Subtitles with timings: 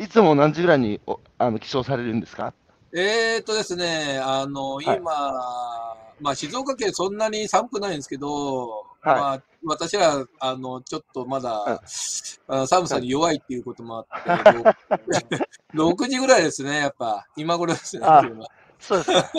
[0.00, 2.54] いつも何時ぐらいにおあの起床されるんですか？
[2.92, 5.00] えーっとですね、あの、はい今、
[6.20, 11.78] まあ、静岡県そんなに寒くないんですけど、はいまあ、私ら、あの、ちょっとまだ、はい
[12.52, 14.52] あ寒さに弱いっていうこともあって、
[15.72, 18.06] ろ6時ぐらいですね、やっぱ、今頃ですね。
[18.06, 18.44] あ今
[18.80, 19.30] そうですか。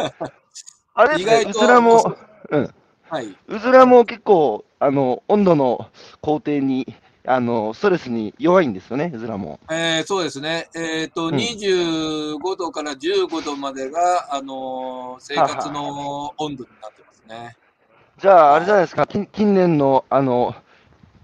[0.94, 2.16] あれね、意外とうずらも、
[2.52, 2.74] うん、
[3.10, 3.38] はい。
[3.48, 5.90] うずらも結構、あの、温度の
[6.22, 6.88] 工程に、
[7.26, 9.60] あの、ストレスに弱いんですよね、うずらも。
[9.70, 10.70] えーそうですね。
[10.76, 17.56] えーっと、うん25度から15度までが、あの、生活の温度になってますね。
[18.20, 20.56] じゃあ、あれじゃないですか、近近年の、あの、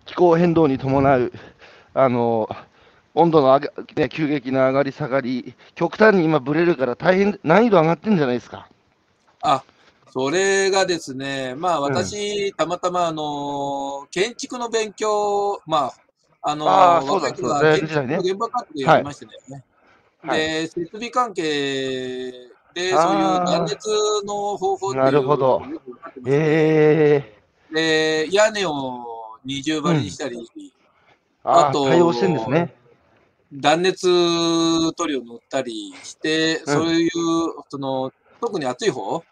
[0.06, 1.32] 気候変動に伴う、
[1.94, 2.48] あの、
[3.16, 8.70] 温度の上が、ね、急激な上がり下がり、極端に今ブレるから大変、難易度上がってんじゃないですか。
[9.42, 9.64] あ、
[10.12, 15.94] それがですね、まあ私、たまたまあの、建築の勉強、まあ、
[16.42, 19.32] あの、あ若い頃は建築の現場活動やりましてね。
[20.22, 20.40] はい。
[20.40, 22.32] で、設備関係
[22.74, 23.88] で、そういう断熱
[24.26, 25.62] の方法っていうなるほど。
[26.28, 27.38] ええ
[27.74, 28.72] で、屋根を
[29.44, 30.38] 二重張りにしたり、
[31.44, 32.74] ああ、あと対応してんですね。
[33.54, 36.66] 断熱塗料塗ったりして、うん。
[36.66, 37.10] そういう、
[37.70, 39.24] その、特に暑い方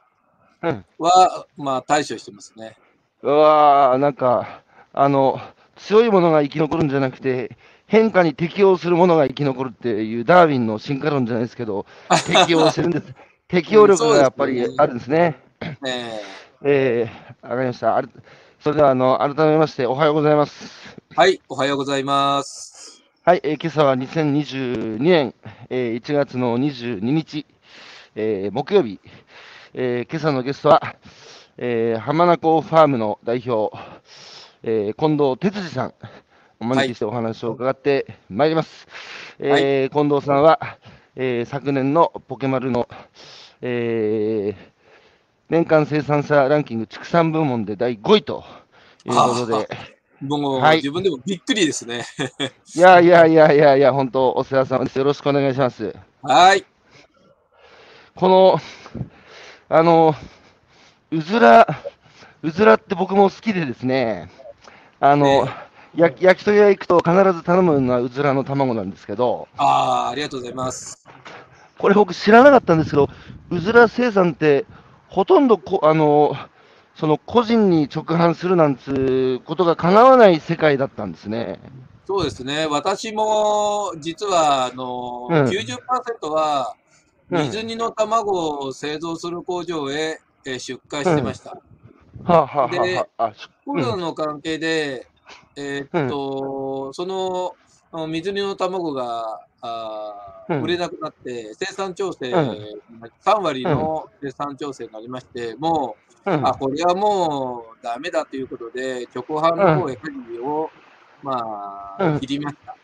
[0.72, 2.78] うんは、まあ対処してますね。
[3.22, 4.62] うわー、なんか、
[4.94, 5.40] あの、
[5.78, 7.58] 強いものが生き残るんじゃなくて、
[7.88, 11.86] 変化に適応するものが生き残るっていうダーウィンの進化論じゃないですけど、
[12.26, 13.14] 適応してるんです。
[13.48, 15.40] 適応力がやっぱりあるんですね。
[15.62, 16.22] え
[16.64, 17.96] えー、わかりました。
[17.96, 18.10] ある
[18.60, 21.00] それでは、あの、改めまして、おはようございます。
[21.12, 23.04] ーはい、おはようございます。
[23.24, 25.36] はい、えー今朝は2022年、
[25.70, 27.46] えー1月の22日、
[28.16, 29.00] えー木曜日、
[29.78, 30.96] えー今朝のゲストは、
[31.58, 33.78] えー浜名湖ファームの代表、
[34.64, 35.94] えー近藤哲司さん、
[36.62, 38.88] お招きしてお話を伺ってまいります。
[39.38, 40.78] えー近藤さんは、
[41.18, 42.88] えー昨年のポケマルの、
[43.62, 44.76] えー
[45.50, 48.46] 年間生産者ランキング畜産部門で第5位と
[49.04, 49.70] いうことで、
[50.22, 52.06] もう、はい自分でもびっくりですね。
[52.76, 54.98] いやいやいやいやいや、本当、お世話様です。
[54.98, 55.94] よろしくお願いします。
[56.22, 56.66] はい。
[58.16, 58.58] この、
[59.68, 60.14] あの、
[61.12, 61.68] うずら、
[62.44, 64.30] うずらって僕も好きでですね、
[65.00, 65.48] あの、
[65.96, 71.08] えや焼き鳥屋行くと必ず頼むのはうずらの卵なんですけど、ああ、ありがとうございます。
[71.80, 73.10] これ僕知らなかったんですけど、
[73.50, 74.66] うずら生産って
[75.10, 76.36] ほとんどこ、あの、
[76.96, 81.60] その個人に直販するなんつうことが叶わない世界だったんですね。
[82.06, 82.68] そうですね。
[82.68, 86.85] 私も、実は、あの、うん90%は、うん
[87.30, 91.58] 水煮の卵を製造する工場へえー出荷してました。
[92.70, 93.04] で
[93.66, 95.08] コロナの関係で、
[95.58, 100.14] えーっと、その水煮の卵があ
[100.62, 102.58] 売れなくなって、生産調整、うん。
[103.26, 106.48] 3割の生産調整になりまして、もう、うん。
[106.48, 110.70] あ、これはもうダメだということで、直販の方へ舵を、
[111.24, 111.42] ま
[112.00, 112.20] あ、うん。
[112.20, 112.76] 切りました。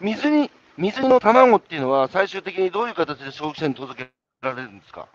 [0.00, 5.08] 水に、水煮の卵っていうのは、最終的にどういう形で消費者に届けられるんですか？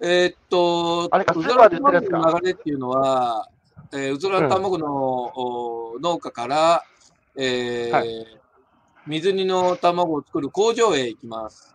[0.00, 2.40] えーっと、あれかスーパーで売ってるやつか。
[2.40, 3.48] 流れっていうのは、
[3.92, 6.82] えーうずらの卵の、お農家から、
[7.36, 8.02] えーは
[9.06, 11.74] 水煮の卵を作る工場へ行きます。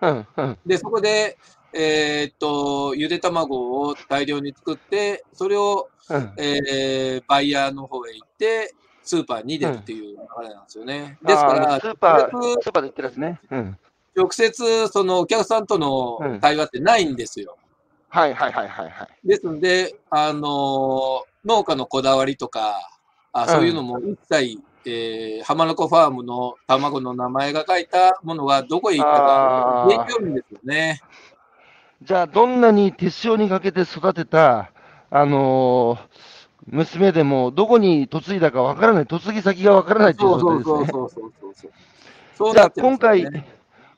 [0.00, 0.58] うん、うん。
[0.64, 1.36] で、そこで、
[1.72, 8.72] えーっと、ゆで卵を大量に作って、それを、うん、えーバイヤーの方へ行って、
[9.04, 11.18] スーパーに出るっていう流れなんですよね。
[11.24, 13.40] あですから、スーパー、スーパーで売ってるやつね。
[13.50, 13.78] うん。
[14.16, 17.56] 直接、そのお客さんとのうん対話ってないんですよ。
[18.08, 19.28] はいはいはいはいはい。
[19.28, 22.80] ですので、あのー農家のこだわりとか、
[23.32, 31.00] あそういうのも一切、えー浜名湖ファームの卵の名前が書いたものがどこへ行ったか、あー影響るんですよね。
[32.02, 34.70] じゃあ、どんなに手塩にかけて育てた、
[35.10, 36.33] あのー
[36.66, 40.88] 娘でも、どこに嫁いだかわからない、嫁ぎ先がわからないということですね。
[40.92, 41.72] そうそうそうそうそう。
[42.36, 43.44] そうじゃあ、なってます今回、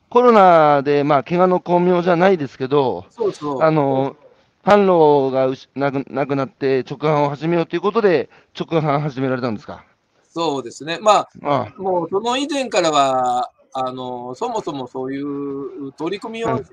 [0.09, 3.63] コロナで、まあ、怪我の巧妙じゃないですけど、そうそう。
[3.63, 4.17] あの
[4.65, 9.85] 販路がなくなくなって、直販を始めようということで、直販始められたんですか？
[10.29, 10.99] そうですね。
[11.01, 16.65] まああ、もうその以前からは、あのそもそもそういう取り組みをはし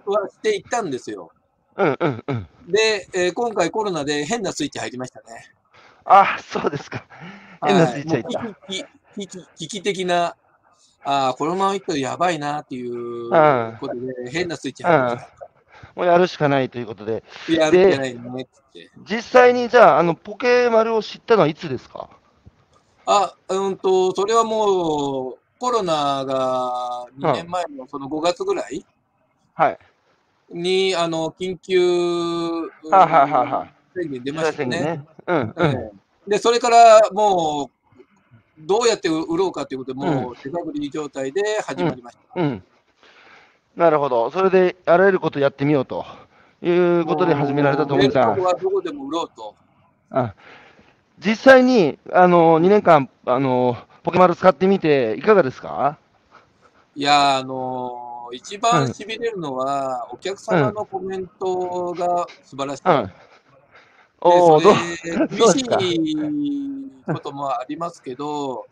[0.41, 1.31] ていったんですよ。
[1.75, 2.47] うんうんうん。
[2.67, 5.25] で、えー今回コロナで変なスイッチ入りましたね。
[6.05, 7.05] あそうですか。
[7.65, 8.23] 変なスイッチ
[8.75, 8.85] 入
[9.55, 10.35] 危機的な、
[11.05, 15.25] ああ、このままいくとやばいなっていううんことで、変なスイッチ入りまし
[15.95, 17.51] もうやるしかないということで、た。
[17.53, 18.91] やるんじゃないねって。
[19.09, 22.09] 実際にじゃあ、あのポケマルを知ったのはいつですか？
[23.05, 28.85] あ、うんと、それはもう、コロナが2年前のその5月ぐらい
[29.53, 29.77] はい。
[30.49, 31.77] に、あの、緊急。
[33.95, 35.05] 宣言出ましたよね。
[35.27, 35.33] ね。
[35.33, 35.71] うん、うん。
[35.71, 37.91] ええで、それからもう、
[38.59, 42.41] どうやって売ろうかということで、もう手探り状態で始まりました。
[42.41, 42.63] うん。
[43.75, 44.31] なるほど。
[44.31, 46.05] それで、あらゆることやってみようと
[46.61, 49.55] いうことで始められたと思うはどこでも売ろうと。
[50.11, 50.33] あ
[51.19, 55.97] 実際に、あの、2年間、あの、ポケマル使ってみて、いかがですか？
[56.95, 58.03] いや、あのー
[58.35, 63.09] 一番しびれるのは、お客様のコメントが素晴らしうかった。
[63.09, 63.13] ん。
[64.23, 64.73] おお、どう
[65.29, 66.15] 厳しい
[67.05, 68.65] こともありますけど、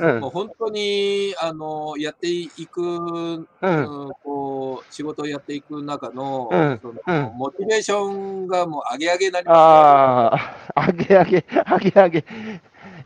[0.00, 3.46] うんもう本当に、あのやっていく、うん。
[3.60, 8.08] うんこう仕事をやっていく中の,、うんそのうんモチベーショ
[8.44, 10.34] ンがもう上げ上げになりまあ
[10.74, 12.24] あ、上げ上げ、 上げ上げ。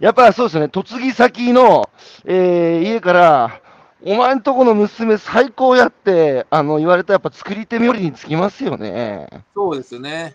[0.00, 1.88] やっぱそうですよね、嫁ぎ先の、
[2.26, 3.60] えー家から、
[4.04, 9.28] お前んとこの娘最高やって、あの、言われたらやっぱ作り手冥利につきますよね。
[9.30, 9.38] す。
[9.54, 10.34] そうですね。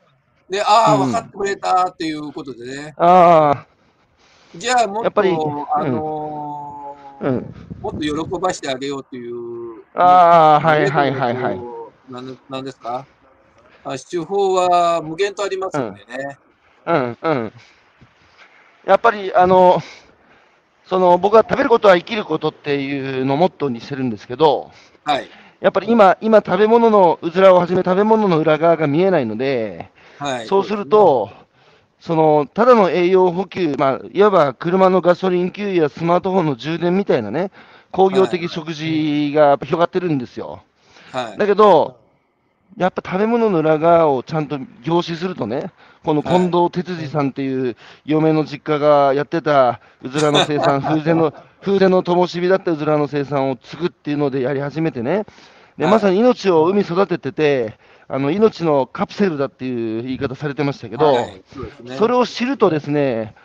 [0.50, 2.94] で、ああ、うん分かってくれたっていうことでね。
[2.98, 3.66] あ
[4.56, 7.54] じゃあ、もっと、やっぱりあのあ、うん。
[7.82, 9.84] もっと喜ばしてあげようっていう。
[9.94, 11.60] ああ、はいはいはいはい。
[12.10, 13.06] なんなんですか？
[13.84, 16.38] あ手法は無限とありますんでね。
[16.86, 17.54] うんうん。
[18.86, 19.82] やっぱり、あの、
[20.86, 24.72] その、僕は食べることは生きることっていうのをモットーにしてるんですけど、
[25.04, 25.28] はい。
[25.60, 30.48] やっぱり今、今食べ物のうずらをはじめ食べ物の裏側が見えないので、はい。
[30.48, 31.30] そうすると、
[32.00, 37.52] その、ただの栄養補給、まあ、いわば車のガソリン給油やスマートフォンの充電みたいなね、
[37.92, 40.64] 工業的食事が広がってるんですよ。
[41.12, 41.38] はい。
[41.38, 41.98] だけど、
[42.78, 45.72] やっぱ食べ物の裏側をちゃんと凝視するとね、
[46.04, 47.76] この近藤哲司さんっていう
[48.06, 55.26] 嫁の実家がやってたうずらの生産、風前の、 風前の灯火だったうずらの生産を継ぐっていうのでやり始めてね、
[55.78, 57.80] ではいまさに命を海育ててて、
[58.10, 61.98] あの命のカプセルだっていう言い方されてましたけど、はいそうですね。
[61.98, 63.36] それを知るとですね、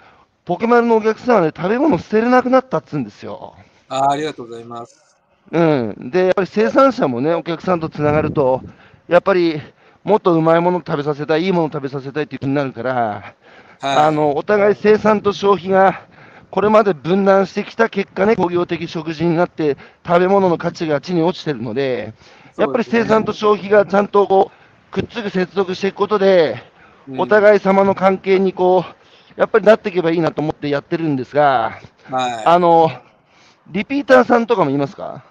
[0.45, 3.55] ポケマルのお客さんはね、食べ物捨てれなくなったっつうんですよ。
[3.89, 5.03] あありがとうございます。
[5.51, 8.63] うん、で、やっぱり生産者もね、お客さんとつながると、
[9.09, 9.61] やっぱり
[10.05, 13.35] もっとうまいもの食べさせたい、いいもの食べさせたいっていう気になるから、
[13.81, 13.97] はい。
[13.97, 16.07] あのお互い生産と消費が
[16.53, 19.77] これまで分断してきた結果ね、工業的食事になって、
[20.07, 22.15] 食べ物の価値が地に落ちてるので、
[22.57, 26.63] やっぱり生産と消費がちゃんとこうくっつく、接続していくことで、
[27.17, 28.85] おい、互い様の関係にこ
[29.37, 32.91] う、やっぱりなっていけばいいなと思ってやってるんですが、はい、あの、
[33.69, 35.25] リピーターさんとかもいますか？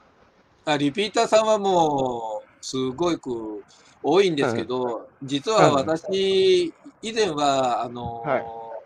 [0.66, 3.64] あリピーターさんはもう、すごく
[4.02, 8.44] 多いんですけど、実は私、以前は、あの、はい。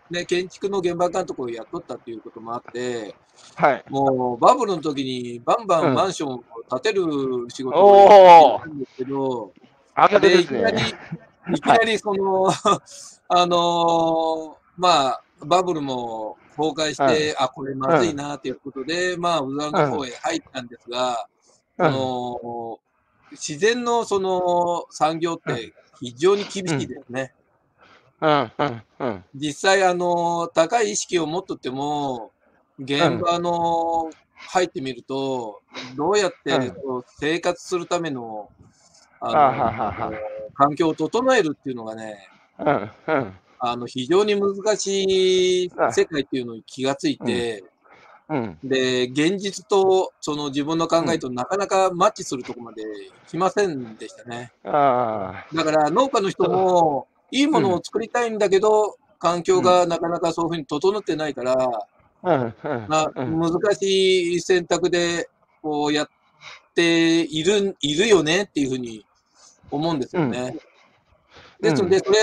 [0.08, 3.14] ね、建築の現場監督をやっとったっていうこともあって、
[3.56, 3.84] はい。
[3.88, 5.92] もうバブルの時にバンバうん。
[5.92, 6.44] ンマンションを
[6.78, 7.04] 建てる
[7.48, 9.52] 仕事をやってたんですけど、
[9.94, 10.82] あげてですでいきなりね。、
[11.54, 12.48] いきなりその、
[13.28, 21.26] あのーまあ、バブルも崩壊して、あ、これまずいなということで、まあ、うずらの方へ入ったんですが、
[21.78, 21.86] うん。
[21.86, 22.78] あの
[23.32, 27.32] 自然のその産業って非常に厳しいですね。
[28.20, 29.24] うん、うん、うん。
[29.34, 32.32] 実際、あの高い意識を持っとっても、
[32.78, 35.62] 現場の入ってみると、
[35.96, 36.72] どうやって
[37.18, 38.50] 生活するための
[39.20, 40.12] あの
[40.54, 42.28] 環境を整えるっていうのがね。
[43.58, 47.64] あの非常に難しいあ世界っていうのに気がついて、
[48.28, 52.82] うん、で、現実とその自分の考えとなかなかマッチするところまで
[53.28, 54.52] 来ませんでしたね。
[54.64, 61.56] あだから農家の人も、いいものを作りたいんだけど、環境がなかなかそういうふうに整ってないから、
[62.22, 62.88] あ、うん、うん。
[62.88, 65.28] なうん難しい選択で
[65.62, 66.08] こうやっ
[66.74, 69.04] ているいるよねっていうふうに
[69.70, 70.54] 思うんですよね。
[70.54, 70.76] うん
[71.60, 72.18] ですので、それ、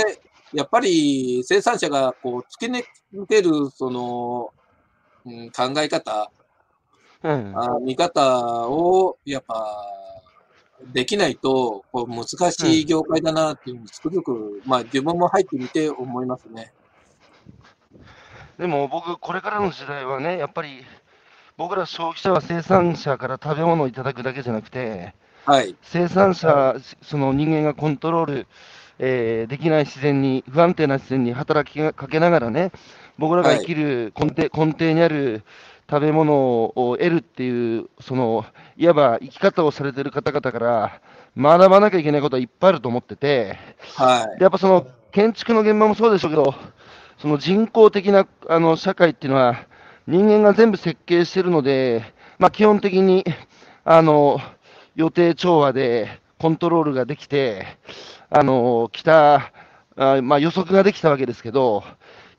[0.53, 4.53] やっぱり生産者がこう突き抜けるその、
[5.25, 6.31] うん、考え方、
[7.23, 9.83] うん、あ見方をやっぱ
[10.91, 16.71] できないとこう難しい業界だなっていうのをつくづく、まあ自分も入ってみて思いますね。
[18.63, 20.85] でも僕、これからの時代はね、やっぱり
[21.57, 25.13] 僕ら消費者は生産者から食べ物をいただくだけじゃなくて、
[25.45, 25.75] はい。
[25.81, 28.47] 生産者、その人間がコントロール、
[28.99, 32.71] えーできない自然に、不安定な自然に働きかけながらね、
[33.17, 35.43] 僕らが生きる根底,、根底にある
[35.89, 38.45] 食べ物を得るっていう、その
[38.77, 41.01] いわば生き方をされてる方々から
[41.35, 43.57] 学ばなきゃいけないことはいっぱいあると思ってて、
[43.97, 44.37] はい。
[44.37, 46.55] でやっぱその建築の現場もそうでしょうけど、
[47.23, 49.65] その人工的なあの社会っていうのは、
[50.07, 52.03] 人間が全部設計してるので、
[52.37, 53.23] まあ、基本的に、
[53.85, 54.41] あの、
[54.97, 57.65] 予定調和でコントロールができて、
[58.29, 59.53] あの、来た、
[59.95, 61.85] あまあ、予測ができたわけですけど、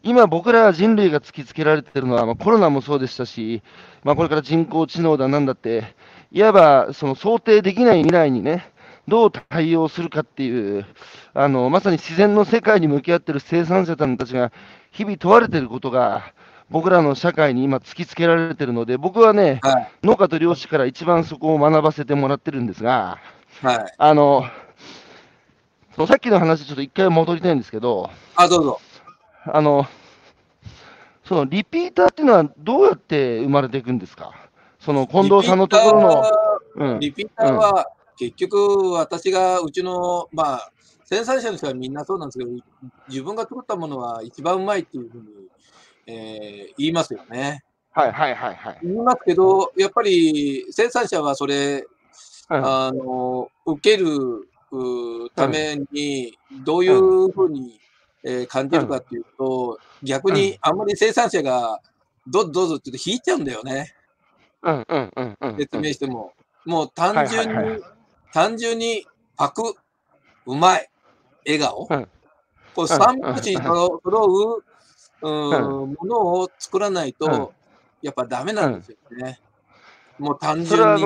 [0.02, 3.62] 今僕ら人類が突きつけられてるのは、まあ、コロナもそうでしたし、
[4.02, 5.96] まあ、これから人工知能だなんだって、
[6.30, 8.70] いわばその想定できない未来にね、
[9.06, 10.86] どう対応するかっていう、
[11.34, 14.52] あの、まさに自然の世界に向き合っている生産者さんたちが
[14.90, 16.32] 日々問われていることが、
[16.70, 23.18] 僕らの社会に今突きつけられているので、僕はね、はい、農家と漁師から一番そこを学ばせてもらってるんですが、
[23.60, 24.46] はい、あの、
[25.94, 28.80] そのさっきの話、ちょっと一回戻りたいんですけど、あ、どうぞ。
[29.46, 29.86] あの、
[31.24, 34.32] そのリピーターっていうのはどうやって生まれていくんですか？
[34.80, 36.24] その近藤さんのところの。
[36.76, 40.70] うん、リピーターは、結局、私がうちの、まあ、
[41.04, 42.50] 生産者の人はみんなそうなんですけど、
[43.08, 45.26] 自分が作ったものは一番うまいっていうふうに、
[46.06, 47.62] えー、言いますよね。
[47.92, 48.78] はいはいはいはい。
[48.82, 51.84] 言いますけど、やっぱり生産者はそれ、
[52.50, 54.48] うん、あの、受ける
[55.34, 57.78] ために、どういうふうに、
[58.24, 61.80] えー、感じるかっていうと、逆にあんまり生産者が、
[62.26, 63.94] どうぞどうぞって言うと引いちゃうんだよね。
[64.62, 65.56] うんうんうんうん。
[65.58, 66.32] 説明しても。
[66.64, 67.82] もう単純に、はいはいはい、
[68.34, 69.76] 単純にパク、
[70.46, 70.90] うまい、
[71.46, 71.86] 笑顔。
[71.88, 72.08] うん、
[72.74, 74.64] こう三拍子揃
[75.22, 77.52] う、うん、ものを作らないと、
[78.02, 79.38] やっぱダメなんですよね。
[80.18, 81.04] もう単純に。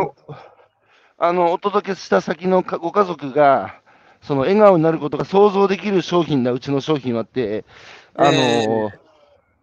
[1.19, 3.79] あの、お届けした先のご家族が、
[4.23, 7.67] その笑顔になることが想像できる商品だ、うちの商品はって、
[8.15, 8.93] あのー、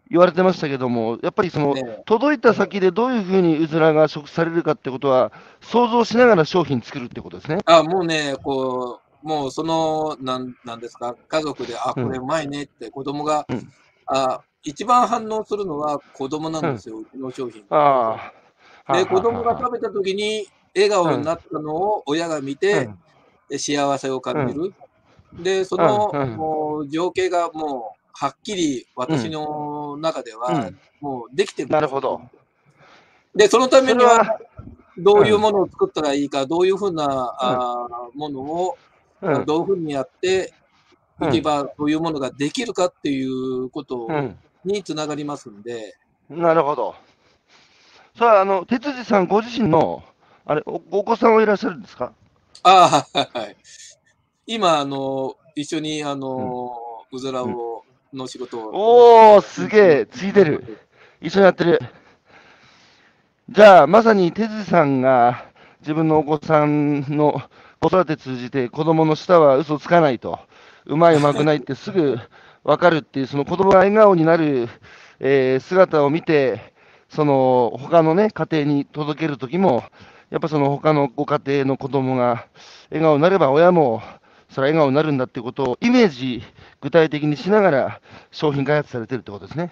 [0.09, 5.31] 言われてましたけども、やっぱりその、ね、届いた先でどういうふうにうずらが食されるかってことは、
[5.61, 7.57] 想像しながら商品作るってことですね。
[7.65, 13.67] あもうね、こう、もうその、なんなんですか、家族で、あ、これうまいねって子供が、うん、
[14.05, 17.63] あ一番反応するのは子供なんですよ、うん、の商品。
[17.69, 18.31] あ
[18.93, 22.89] で、子供が食べた時に、笑顔になったのを親が見て、
[23.49, 24.73] うん、幸せを感じる。
[25.33, 29.43] うん、で、その、うん、もう情景がもう、はっきり私の
[30.01, 30.71] 中では、
[31.01, 32.21] もうできてる、なるほど。
[33.35, 34.39] で、そのためには、
[34.97, 38.77] どういうものを作ったらいいか、どういうふうな、あものを、
[39.45, 40.53] どういうふうにやって
[41.21, 44.07] いけば、どういうものができるかっていうこと
[44.63, 45.97] につながりますんで。
[46.29, 46.95] なるほど。
[48.17, 50.01] さあ、あの、哲司さんご自身の、
[50.45, 52.13] あれお、お子さんはいらっしゃるんですか？
[52.63, 53.57] ああ、はい。
[54.47, 56.77] 今、あの、一緒に、あの、
[57.11, 57.74] うずらを、
[58.15, 58.71] の仕事を。
[58.73, 60.79] おお、すげえ、ついてる。
[61.21, 61.79] 一緒にやってる。
[63.49, 65.45] じゃあ、まさに哲司さんが
[65.81, 67.41] 自分のお子さんの
[67.79, 70.39] 子育て通じて子供の舌は嘘つかないと、
[70.85, 72.17] うまいうまくないってすぐ
[72.63, 74.67] 分かるっていう、その子供が笑顔になる、
[75.19, 76.73] えー、姿を見て、
[77.09, 79.83] その他のね、家庭に届けるときも、
[80.31, 82.47] やっぱその他のご家庭の子供が
[82.89, 84.01] 笑顔になれば親も
[84.55, 86.41] それは笑顔になるんだってことをイメージ
[86.79, 89.69] 具体的にしながら商品開発されてるってことですね。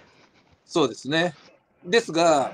[0.66, 1.34] そうですね。
[1.86, 2.52] ですが、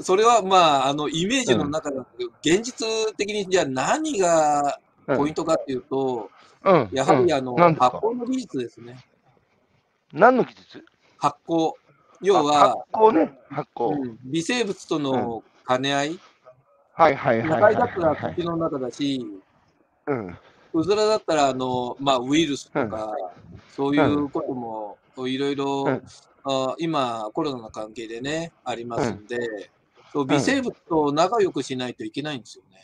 [0.00, 6.30] それはまあ、あの、イメージの中だけど、うん、現実的にじゃあ何がポイントかっていうと、
[6.64, 9.04] うん、やはりあの、うん、発酵の技術ですね。
[10.12, 10.84] 何の技術？
[11.18, 11.72] 発酵。
[12.22, 16.20] 要は、発酵ね、発酵、微生物との兼ね合い。
[16.92, 17.74] はいはいはい。
[17.74, 19.26] だったら土の中だし、
[20.06, 20.38] うん。
[20.76, 23.16] うずらだったら、あの、まあ、ウイルスとか、
[23.68, 26.00] そういうこともいろいろ、
[26.44, 29.38] あ今、コロナの関係でね、ありますんで、
[30.12, 32.80] そう微生物と仲良くしないといけないんですよね。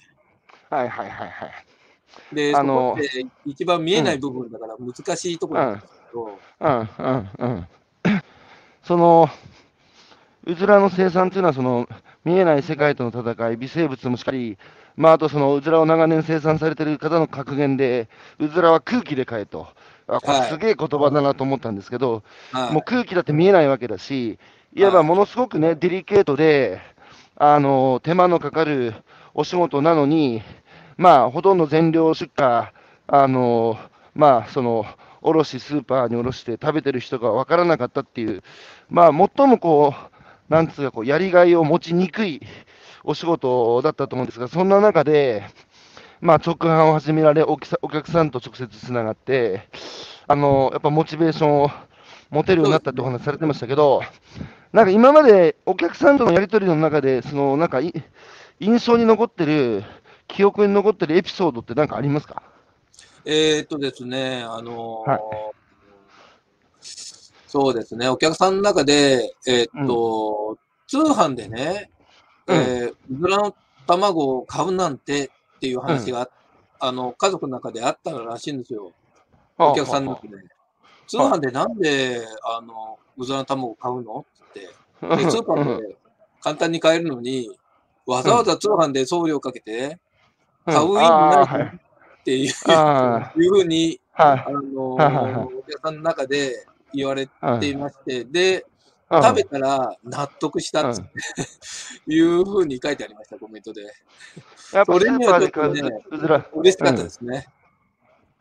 [0.70, 2.34] はいはいはいはい。
[2.34, 6.38] で、あのそこって一番見えない部分だから難しいところなんですけど。
[6.60, 7.68] うんうんうん。
[8.82, 9.28] その、
[10.44, 11.88] うずらの生産というのは、その、
[12.24, 14.58] 見えない世界との戦い、微生物もしっかり、
[14.96, 18.08] まあ、あとそのうずらを長年生産されている方の格言で、
[18.38, 19.68] うずらは空気で買えと、
[20.06, 22.22] あこれすげえ言葉だなと思ったんですけど、
[22.52, 24.38] はい、もう空気だって見えないわけだし、
[24.74, 26.80] いわばものすごくね、デリケートで、
[27.36, 28.94] あの手間のかかる
[29.34, 30.42] お仕事なのに、
[30.96, 33.78] まあ、ほとんど全量出荷、あの
[34.14, 34.84] まあ、その、
[35.22, 38.42] 卸スーパーに卸して食べてる人が分からなかったっていう、
[38.90, 42.42] まあ、最もこう、なんつうかこう、やりがいを持ちにくい
[43.04, 45.44] お仕事だったと思うんですが、そんな中で、
[46.20, 49.68] まあ、直販を始められお客さんと直接つながって、
[50.28, 51.70] あのやっぱモチベーションを
[52.30, 54.02] 持てるようになったってお話されてましたけど、
[54.72, 57.80] なんか今までお客さんとのやり取りの中で、そのなんか
[58.60, 59.84] 印象に残ってる、
[60.28, 62.42] 記憶に残ってるエピソードって何かありますか？
[63.24, 65.20] えー、っとですね、あのーはい、
[66.80, 70.56] そうですね、お客さんの中で、えー、っと、うん、
[70.86, 71.90] 通販でね、
[72.54, 73.54] えー、うずらの
[73.86, 76.28] 卵を買うなんてっていう話が、
[76.80, 78.92] あの、家族の中であったらしいんですよ。
[79.58, 80.36] お客さんの中で。
[81.06, 84.60] 通販でなんで、あの、うずらの卵を買うのって。
[84.60, 85.96] で、スーパーで
[86.40, 87.50] 簡単に買えるのに、
[88.06, 89.98] わざわざ通販で送料かけて、
[90.64, 91.78] 買う意味ない
[92.20, 92.50] っていう、い。
[93.46, 94.96] うふうに、あの、お
[95.68, 97.28] 客さんの中で言われ
[97.60, 98.66] ていまして、で、
[99.20, 101.02] 食べたら納得したって、
[102.06, 103.82] いうふうに書いてありました、コメントで。
[104.72, 106.46] やっぱスーパーで買う、ね、うずら。
[106.54, 107.46] 嬉しかったですね。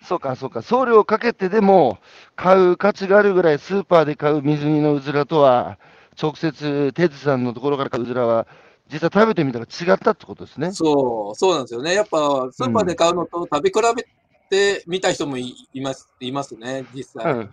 [0.03, 0.61] そうか、そうか。
[0.61, 1.99] 送料かけてでも
[2.35, 5.77] 買う価値があるぐらいスーパーで買う水煮のうずらとは、
[6.21, 8.47] 直接、テツさんのところから買ううずらは、
[8.91, 10.71] 実際食べてみたら違ったってことですね。
[10.71, 11.93] そう、そうなんですよね。
[11.93, 14.07] やっぱスーパーで買うのと食べ比べ
[14.49, 17.33] てみた人もいます、いますね、実際。
[17.33, 17.49] うん、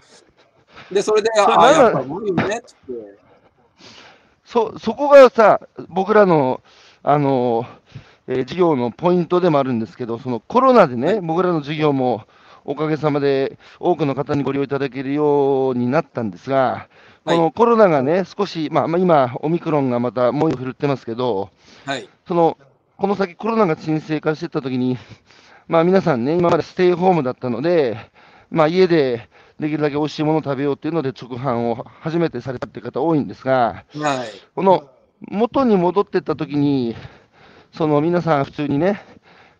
[0.91, 2.69] で、それで、ああ、やっぱ無理ねって。
[4.45, 6.63] そ、そこがさ、僕らの、
[7.03, 7.67] あの、
[8.27, 12.25] えー、事業のポイントでもあるんですけど、そのコロナでね、僕らの事業も
[12.65, 16.89] おかげさまで多くの方にご利用いただけるようになったんですが、
[17.25, 21.51] このコロナがね、少し、まあ、今、オミクロンがまた猛威を振るってますけど、
[21.85, 22.57] はい、その
[22.99, 24.99] この先、コロナが沈静化していったときに、
[25.69, 27.97] まあ、皆さんね、今までステイホームだったので、
[28.51, 29.29] まあ、家で
[29.61, 34.89] できるだけ美味しいものを食べようっていうので、直販を初めてされたって方多いんですが、はい、この
[35.21, 36.95] 元に戻っていったときに、
[37.73, 39.03] その皆さん普通にね、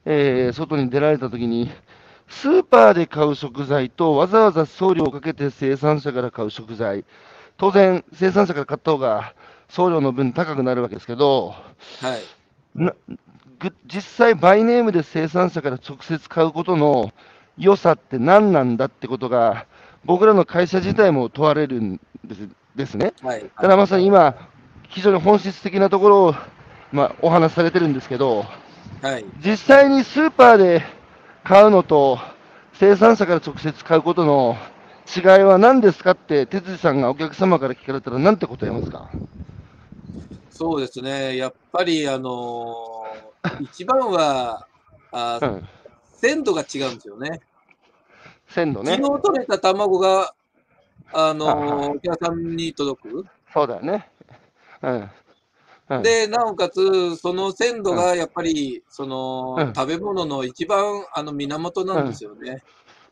[0.05, 1.71] えー、外に出られたときに、
[2.29, 7.05] スーパーで買う食材とわざわざ送料をかけて生産者から買う食材、
[7.57, 9.35] 当然、生産者から買った方が
[9.69, 11.55] 送料の分高くなるわけですけど、
[12.01, 12.93] はい、
[13.87, 17.13] 実際、バイネームで生産者から直接買うことの
[17.57, 19.67] 良さって何なんだってことが、
[20.05, 23.13] 僕らの会社自体も問われるんですですね。
[23.23, 24.35] はい、だからまさに今、
[24.89, 26.35] 非常に本質的なところを、
[26.93, 28.45] まあ、お話しされてるんですけど、
[29.03, 30.83] はい、実際にスーパーで
[31.45, 32.19] 買うのと、
[32.75, 34.57] 生産者から直接買うことの
[35.15, 39.11] 違いは何ですかって、哲司さんがお客様から聞かれたら、なんて答えますか？
[40.51, 44.67] そうですね、やっぱり、あのー、一番は
[45.13, 45.69] あ、うん、
[46.13, 47.41] 鮮度が違うんですよね。
[48.49, 48.97] 鮮度ね。
[48.97, 50.35] 昨日取れた卵が、
[51.13, 53.27] あのー、お客さんに届く？
[53.53, 54.09] そうだよね。
[54.83, 55.11] うん。
[55.91, 62.63] うん、で、なおかつ、その鮮度がやっぱり、その、うん、食べ物の一番あの源なんですよね。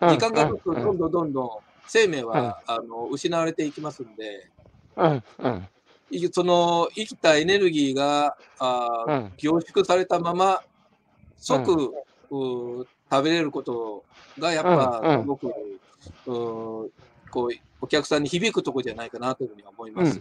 [0.01, 1.51] 時間が経つと、どんどんどんどん
[1.87, 4.51] 生命は、あの失われていきますんで、
[4.97, 5.23] うん。
[5.39, 5.69] うん、
[6.33, 10.63] その生きたエネルギーがあ、凝縮されたまま
[11.37, 11.95] 即、
[13.11, 14.05] 食べれること
[14.39, 15.53] がやっぱすごく、
[16.25, 16.91] こ
[17.47, 20.21] うお客さんに響くところじゃないかなというふうに思います。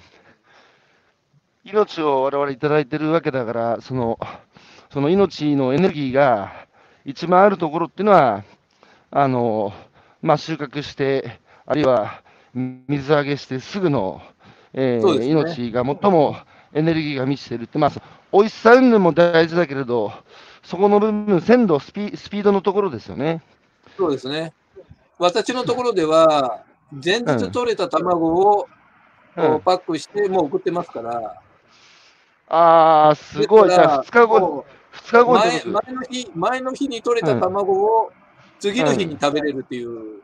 [1.63, 4.19] 命を我々いただいてるわけだから、その
[4.91, 6.67] その命のエネルギーが
[7.06, 8.43] 一番あるところっていうのは、
[9.12, 9.74] あの
[10.21, 12.21] まあ、収穫して、あるいは
[12.54, 14.21] 水揚げしてすぐの、
[14.74, 16.36] えーね、命が最も
[16.74, 17.91] エネルギーが満ちているって、まあ、
[18.32, 20.12] 美味しさ云々も大事だけれど、
[20.65, 23.43] そこの部分、鮮度スピ、スピードのところですよね。
[23.97, 24.51] そうですね。
[25.19, 28.67] 私のところでは、前日取れた卵を、
[29.38, 31.41] うん、パックしてもう送ってますから。
[32.49, 33.69] ああ、すごい。
[33.69, 38.12] じゃあ2日後、2日後前前の日前の日に取れた卵を
[38.60, 40.21] 次の日に食べれるっていう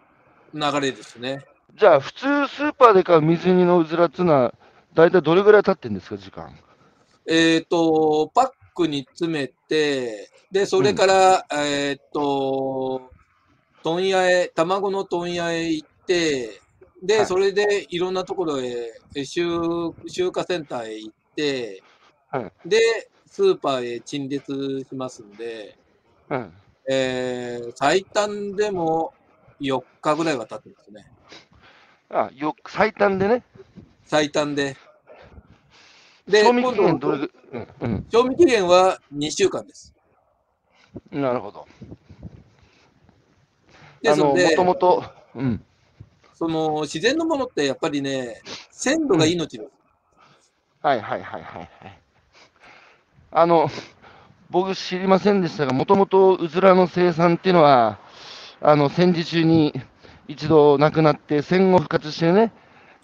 [0.54, 1.46] 流れですね。
[1.76, 4.54] じゃあ、普通スーパーで買う水煮のうずらっていうのは、
[4.96, 6.50] 大体どれぐらい経ってんですか、時間？
[7.28, 13.10] えっ、ー、と、パックに詰めて、で、それから、うん、えっ、ー、と、
[13.84, 16.62] 問屋へ、卵の問屋へ行って、
[17.02, 19.50] で、はい、それでいろんなところへ、集
[20.08, 21.84] 集荷センターへ行って、
[22.30, 22.80] はい、で、
[23.26, 25.78] スーパーへ陳列しますんで、
[26.30, 26.54] うん、
[26.90, 29.14] えー、最短でも
[29.62, 31.06] 4日ぐらいは経ってますね。
[32.10, 33.44] あよ最短でね。
[34.04, 34.76] 最短で。
[36.28, 39.94] で、賞味期限どれぐ、うんうん、賞味期限は2週間です。
[41.12, 41.68] なるほど。
[44.02, 45.04] ですので、もともと、
[45.36, 45.64] うん。
[46.34, 49.72] その自然のものってやっぱりね、鮮度が命です、
[50.84, 50.90] うん。
[50.90, 51.70] はいはいはいはいはい。
[53.32, 53.70] あの、
[54.50, 58.00] 僕知りませんでしたが、もともとうずらの生産っていうのは、
[58.60, 59.74] あの戦時中に
[60.28, 62.52] 一度亡くなって、戦後復活してね、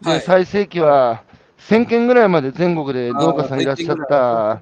[0.02, 1.24] で、はい、最盛期は
[1.60, 4.62] 1000件ぐらいまで全国で農家さんいらっしゃった、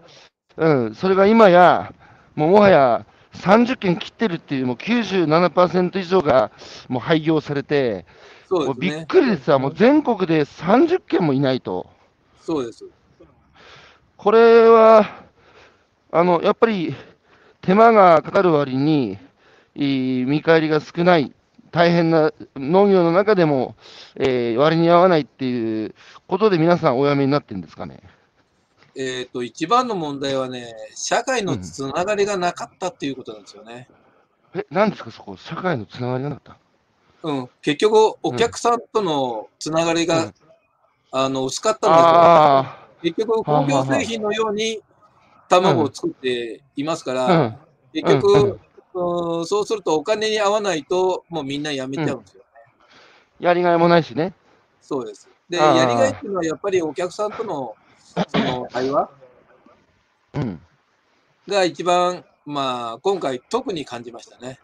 [0.58, 1.94] うん、それが今や、
[2.36, 6.52] もうもはや30件切ってるっていう、もう97%以上が
[6.88, 8.06] もう廃業されて、
[8.48, 11.88] そうですね、びっくりですわ、もう全国で30件もいないと。
[12.40, 12.86] そうです。
[14.18, 15.26] これは、
[16.12, 16.96] あのやっぱり
[17.62, 19.18] 手間がかかる割に、
[19.76, 21.34] 見返りが少ない、
[21.76, 23.76] 大変な農業の中でも、
[24.16, 25.94] えー割に合わないっていう
[26.26, 28.00] ことで、皆さんお辞めになってるんですかね？
[28.96, 33.90] えっ、と、一番の問題はね、社会のつながりがなかったっていうことなんですよね。
[34.56, 36.56] え、なんですか、そこ、社会のつながりがなかっ
[37.24, 37.50] うん。
[37.62, 40.34] 結局、お客さんとのつながりが、うん
[41.12, 41.90] あの、薄かったた。
[41.90, 42.10] んですよ。
[42.10, 44.82] あ結局、工業製品のように
[45.50, 47.58] 卵を作っていますから、あ、うん。
[47.92, 48.60] 結局、
[48.96, 52.44] うんうんそうするとお金に合わないと、もうみんな辞めちゃうんですよ。
[53.40, 54.34] やりがいもないしね。
[54.82, 55.30] そうです。
[55.50, 57.76] で、やりがいっていうのはやっぱりお客さんとの
[58.28, 59.10] その対話
[60.36, 60.62] うん。
[61.48, 64.60] が一番、まあ、今回特に感じましたね。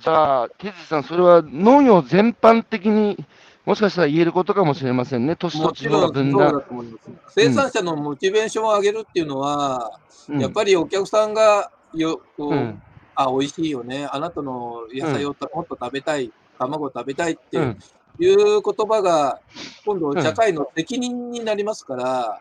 [0.00, 3.24] じゃあ、手治さん、それは農業全般的に
[3.64, 5.36] もしかしたら言えることかもしれませんね。
[5.36, 6.50] 都市と地方が分断。
[6.50, 7.10] と思います。
[7.28, 9.98] 生産者のモチベーションを上げるっていうのは、
[10.28, 12.82] うんやっぱりお客さんがよこう、うん。
[13.14, 17.78] あ、美味しいよね、あなたの野菜をたもっと食べたい、卵を食べたいってうん。
[18.18, 19.38] いう言葉が、
[19.84, 22.40] 今度、社会の責任になりますから、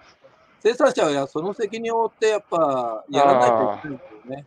[0.63, 4.45] 生産者はその責任を負って、やっぱやらないといけないんですよね。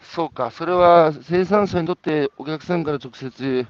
[0.00, 3.66] そうか、それは生産者にとってお客さんから直接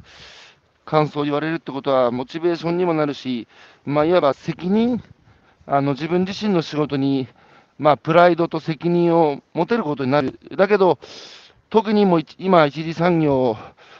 [0.85, 3.49] 感想を言われるってことは、モチベーションにもなるし、
[3.85, 5.03] まあ、いわば責任、
[5.67, 7.29] あの自分自身の仕事に、
[7.79, 10.39] まあ、プライドと責任を持てることになる。
[10.57, 10.99] だけど、
[11.71, 13.57] 特にも今、一次産業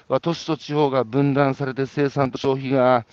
[0.09, 3.07] は都市と地方が分断されて、生産と消費が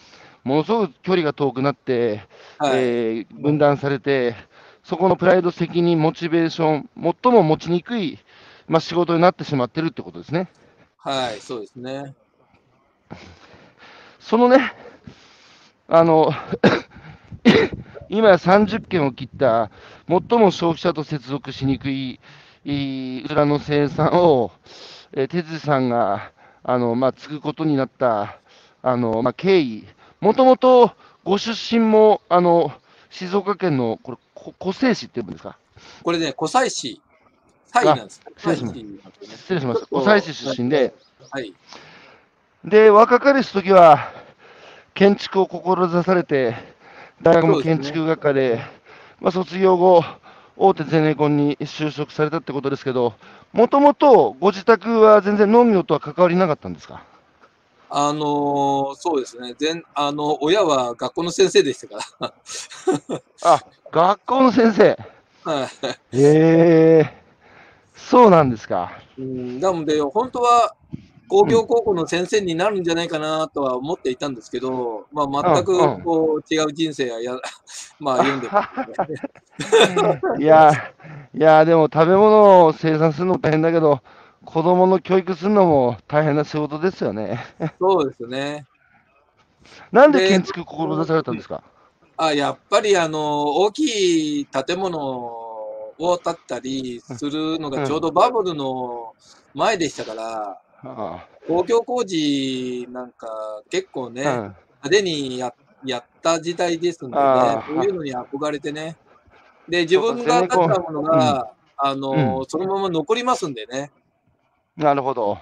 [0.43, 2.21] ものすごく距離が遠くなって、
[2.57, 2.79] はい。
[2.79, 4.35] えー分断されて、
[4.83, 6.89] そこのプライド、責任、モチベーション、
[7.23, 8.19] 最も持ちにくい、
[8.67, 10.49] まあ、仕事になってしまってるってことですね。
[10.97, 12.15] はい、そうですね。
[14.19, 14.73] そのね、
[15.87, 16.31] あの、
[18.09, 19.69] 今や30件を切った、
[20.07, 22.19] 最も消費者と接続しにくい、
[22.65, 24.51] いいうちらの生産を、
[25.13, 26.31] えー、哲司さんが、
[26.63, 28.37] あの、まあ、継ぐことになった、
[28.81, 29.85] あの、まあ、経緯、
[30.19, 30.91] もともと
[31.23, 32.71] ご出身も、あの、
[33.09, 35.57] 静岡県の、これ、こ湖西市って言うんですか？
[36.03, 37.01] これね、湖西市、
[37.73, 38.21] 西なんです。
[38.37, 38.79] 失礼します
[39.37, 39.85] 失礼しました。
[39.87, 40.93] ちょっと湖西市出身で、
[41.31, 41.53] はい。
[42.63, 44.11] で、若かりし時は、
[44.93, 46.55] 建築を志されて、
[47.21, 48.59] 大学も建築学科で、
[49.19, 50.03] まあ、卒業後、
[50.57, 53.13] 大手ゼネコンに就職されたってことですけど、
[53.51, 57.03] もともとご自宅は全然農業とは関わりなかったんですか？
[57.89, 59.53] あのーそうですね。
[59.57, 62.33] 全、あの、親は学校の先生でしたか
[63.43, 64.97] あ、学校の先生。
[65.45, 65.51] ら。
[65.53, 66.17] はい。
[66.17, 67.23] へえ、
[67.95, 68.91] そうなんですか。
[69.17, 70.75] うん、なので、本当は
[71.27, 77.37] 工業高校の先生になるんじゃないかなとは思っていたんですけど、まあ、全くこう違う人生やや、
[77.99, 78.47] まあ、読んで。
[80.43, 80.71] いや、
[81.33, 84.01] いや、でも食べ物を生産するのも大変だけど、
[84.45, 87.43] 子供の教育するのも大変な仕事ですよね。
[87.79, 88.65] そうですね。
[89.91, 91.63] なんでで建築志されたんですか？
[92.17, 99.13] あやっぱりあの大きい建物を建ったりするのがちょうどバブルの
[99.53, 100.61] 前でしたから、あ
[101.47, 103.27] 公共工事なんか
[103.69, 108.97] 結構ね、あうん派手にややった時代ですので、ね、そういうのに憧れてね。
[109.67, 113.91] で、自分が建ったものが、あの、うそのまま残りますんでね。
[114.77, 115.37] なるほど。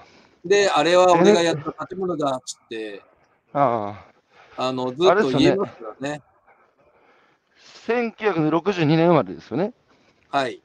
[0.45, 3.01] で、あれは俺がやった建物だっつって、
[3.53, 3.95] あ
[4.56, 6.21] ああの、ずっと言えますからね。
[7.88, 9.67] 1962年生まれですよね。
[9.67, 9.71] っ
[10.29, 10.62] はい。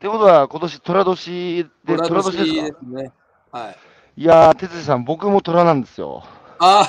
[0.00, 3.12] てことは、今年、寅年で、虎寅年年ですね。
[3.52, 3.76] はい。
[4.22, 6.24] いやー、哲司さん、僕も虎なんですよ。
[6.58, 6.86] あ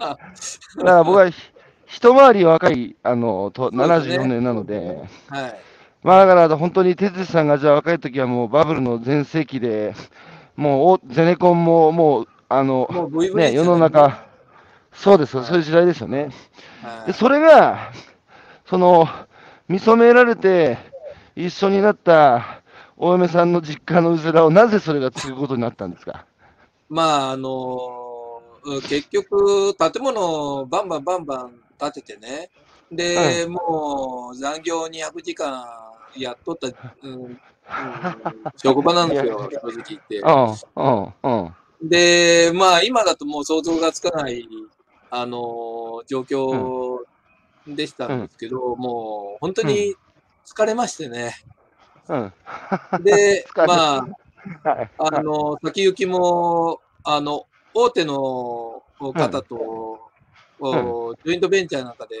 [0.00, 0.18] あ、
[0.78, 1.40] だから僕はひ
[1.86, 5.60] 一回り若い、あの、とそうですね74年なので、はい。
[6.02, 9.94] まあだから本当に哲司さんがじゃあ若い時はもうバブルの全盛期で、
[10.56, 12.88] もうおゼネコンももう、あの、
[13.34, 14.26] ね、世の中、
[14.92, 16.30] そうですよ、はいそういう時代ですよね。
[16.82, 17.90] はいで、それが、
[18.66, 19.08] その、
[19.68, 20.78] 見初められて、
[21.36, 22.57] 一緒になった
[23.00, 26.26] お嫁さんの実家のうずらを、なぜそれが継ぐことになったんですか？
[26.88, 30.20] まあ、あのうん結局、建物
[30.60, 32.50] をバンバンバンバン建ててね、
[32.90, 35.64] で、もう残業200時間
[36.16, 36.66] やっとった、
[37.02, 37.40] うんうん、
[38.56, 40.18] 職場なんですよ、正直言って。
[40.18, 40.32] うん、
[40.74, 41.88] うん、うん。
[41.88, 44.44] で、まあ、今だともう想像がつかない、
[45.10, 46.98] あの状況
[47.66, 49.94] でしたんですけど、もう本当に
[50.44, 51.34] 疲れましてね。
[52.08, 52.32] うん。
[53.04, 54.00] で、まあ、
[54.64, 54.90] はい。
[54.98, 60.10] あの、先行きも、あの、大手の方と、
[60.60, 62.16] おジョイントベンチャーなんかで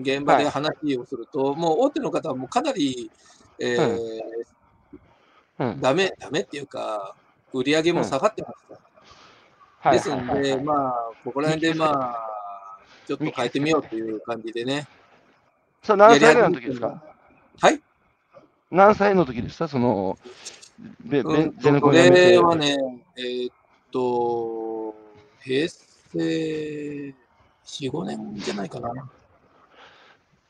[0.00, 3.10] 現場で話をすると、もう大手の方はもうかなり、
[3.60, 4.20] えー
[5.60, 5.80] うん。
[5.80, 7.14] ダメ、ダメっていうか、
[7.52, 8.74] 売り上げも下がってました。
[8.74, 8.80] はい
[9.92, 12.28] ですんで、まあ、ここら辺でまあ、
[13.06, 14.86] ちょっと変えてみようという感じでね。
[15.82, 17.02] それ何歳ぐらいの時ですか？
[17.60, 17.80] はい。
[18.70, 19.68] 何歳の時でした？
[19.68, 20.18] その、
[21.06, 21.24] ゼネ
[21.80, 22.76] コン辞めてれはね、
[23.16, 23.54] えーっ
[23.92, 24.94] と、
[25.42, 27.14] 平成
[27.64, 28.92] 4、5年じゃないかな。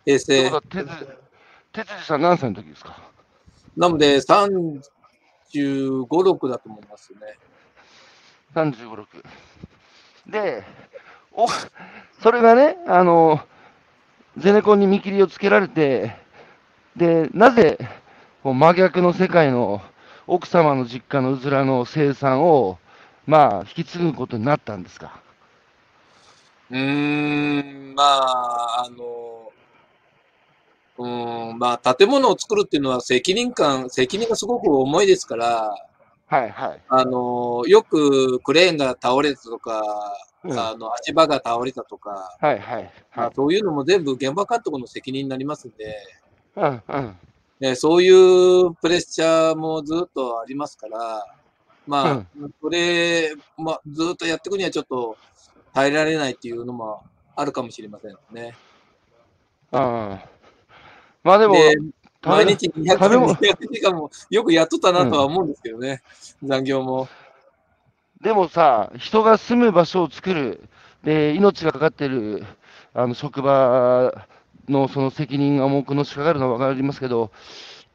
[0.04, 0.88] 平成哲
[2.00, 2.98] 司さん何歳の時ですか？
[3.76, 4.80] なので、35、
[5.54, 7.20] 6だと思いますね。
[8.54, 9.06] 35、6。
[10.26, 10.64] で、
[11.32, 11.46] お、
[12.20, 13.40] それがね、あの、
[14.36, 16.16] ゼネコンに見切りをつけられて、
[16.96, 17.78] で、なぜ、
[18.42, 19.82] こう真逆の世界の
[20.26, 22.78] 奥様の実家のうずらの生産を、
[23.26, 25.20] まあ、引き継ぐことになったんですか？
[26.70, 29.52] うーん、まあ、あの、
[30.98, 35.74] うーん、まあ、建物を作るっていうのは責任感、責任がすごく重いですから、
[36.26, 36.80] はいはい。
[36.88, 39.82] あの、よくクレーンが倒れたとか、
[40.44, 42.90] うんあの、足場が倒れたとか、はいはい。
[43.14, 45.96] まあはい、そういうのも全部現場監督の責任になりますんで、
[46.56, 47.18] うんうん。
[47.60, 51.26] ね、そういうプレッシャーもずっとありますから、
[51.86, 52.26] まあ、
[52.62, 55.16] それ、まあ、ずっとやっていくにはちょっと
[55.74, 57.02] 耐えられないっていうのも
[57.36, 58.54] あるかもしれませんね。
[59.72, 60.28] ああ
[61.22, 61.76] まあでも、で、
[62.22, 66.02] 毎日200食べ物200時間もよくやっとったなとは思うんですけどね、
[66.42, 67.08] 残業も。
[68.22, 70.68] でもさ、人が住む場所を作る、
[71.04, 72.44] で、命がかかってる、
[72.94, 74.26] あの、職場
[74.70, 77.30] のその責任が重くのしかかるのは分かりますけど、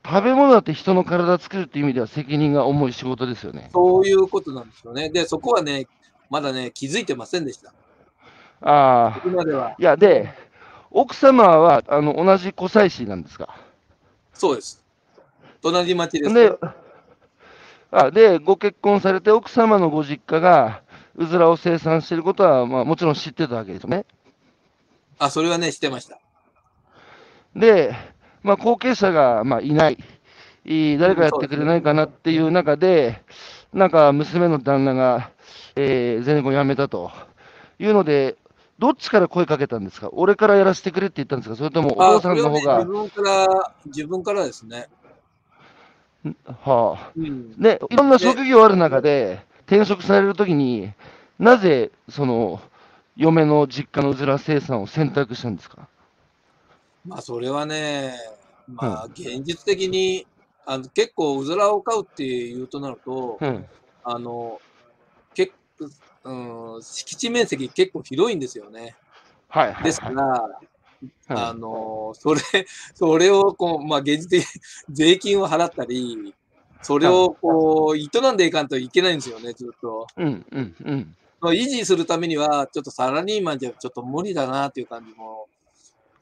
[0.06, 3.70] 食べ物だって人の体作るっていう意味では責任が重い仕事ですよね。
[3.74, 5.10] そういうことなんですよね。
[5.10, 5.88] で、そこはね、
[6.30, 7.74] まだね、気づいてませんでした。
[8.62, 9.22] ああ。
[9.26, 9.76] 今では。
[9.80, 10.34] いや、で、
[10.92, 13.58] 奥様は、あの、同じ湖西市なんですか？
[14.34, 14.84] そうです。
[15.62, 16.34] 隣町です。
[16.34, 16.58] で、
[17.92, 20.82] あで、ご結婚されて、奥様のご実家が、
[21.16, 24.06] うずらを生産していることは、まあ、もちろん知ってたわけですよね。
[25.18, 26.20] あ、それはね、してました。
[27.56, 27.96] で、
[28.44, 29.98] まあ、後継者が、まあ、いない。
[30.66, 33.22] 誰かやってくれないかなっていう中で、
[33.72, 35.30] なんか娘の旦那が、
[35.76, 37.12] えー、ゼネコン辞めたと
[37.78, 38.36] いうので、
[38.80, 40.10] どっちから声かけたんですか？
[40.12, 41.56] 俺からやらせてくれって言ったんですか？
[41.56, 43.48] それともおあ父さんの方が、ね、自分から、
[43.86, 44.88] 自分からですね。
[46.64, 47.62] はあ、うん。
[47.62, 50.92] で、いろんな職業ある中で、転職されるときに、
[51.38, 52.60] なぜ、その、
[53.16, 55.88] 嫁の実家のうずら生産を選択したんですか？
[57.06, 58.16] まあ、それはね、
[58.68, 60.28] まあ、現実的に、
[60.66, 63.66] あの結構、うずらを飼うっていうとなると、うん。
[64.04, 64.60] あの、
[65.34, 65.86] 結構、
[66.24, 68.96] うん、敷地面積結構広いんですよね。
[69.50, 70.58] はいはい、ですから、はい。
[71.30, 72.42] あの、それ、
[72.96, 76.34] それをこう、まあ、現実的に税金を払ったり、
[76.82, 80.08] それをこう、営んでいかんといけないんですよね、ずっと。
[80.18, 81.16] うんうんうん。
[81.54, 85.48] 維持するためには、ちょっとサラリーマンじゃちょっと無理だなっていう感じも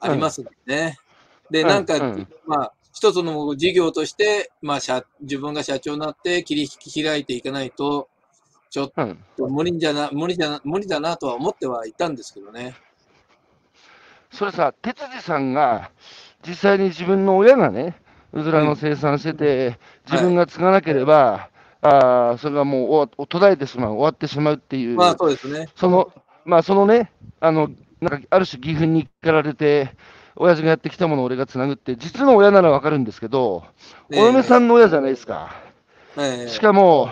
[0.04, 0.98] ありますんでね。
[1.50, 8.10] で、うんなんか、うんまあ、一つの事業として、まあ、社自分が社長になって切り開いていかないと、
[8.70, 9.24] ちょっうん。
[9.38, 12.76] と無理じゃな、無理じゃな、無理だなとは思ってはいたんですけどね。
[14.32, 15.92] それさ、哲司さんが、
[16.46, 17.96] 実際に自分の親がね、
[18.32, 21.50] うずらの生産してて、自分が継がなければ、
[21.82, 25.70] ああ、それがもう終わ途絶えてしまう、終わってしまうっていう、まあ、そうですね。
[25.76, 26.12] その、
[26.46, 27.70] まあ、そのね、あの、
[28.04, 29.96] なんか、ある種、義憤に駆られて、
[30.36, 33.64] 親父がやってきたものを俺がつなぐって、実の親ならわかるんですけど、
[34.12, 35.56] お嫁さんの親じゃないですか。
[36.18, 36.48] ええ。
[36.48, 37.10] しかも、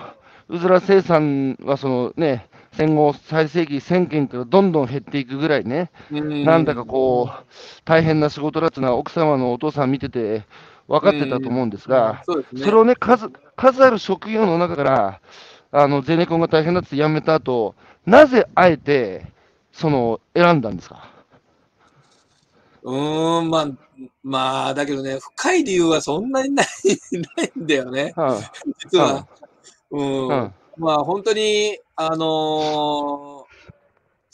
[0.49, 6.45] うずら生産はそのね、戦後最盛期1000件からどんどん減っていくぐらいね、うん。
[6.45, 7.45] なんだかこう、
[7.86, 10.45] 大変な仕事だっていうのは奥様のお父さん見てて
[10.88, 12.62] 分かってたと思うんですが、そすね。
[12.62, 15.21] それをね、数、数ある職業の中から、
[15.71, 17.75] あの、ゼネコンが大変だって辞めた後、
[18.06, 19.25] なぜあえて、
[19.73, 21.10] その、選んだんですか？
[22.84, 23.67] うーん、まあ、
[24.23, 26.67] まあ、だけどね、深い理由はそんなにない、
[27.38, 28.25] ないんだよね、うん。
[28.79, 29.27] 実は。
[29.91, 30.27] うん。
[30.27, 30.53] うん。
[30.77, 33.51] まあ、本当に、あのー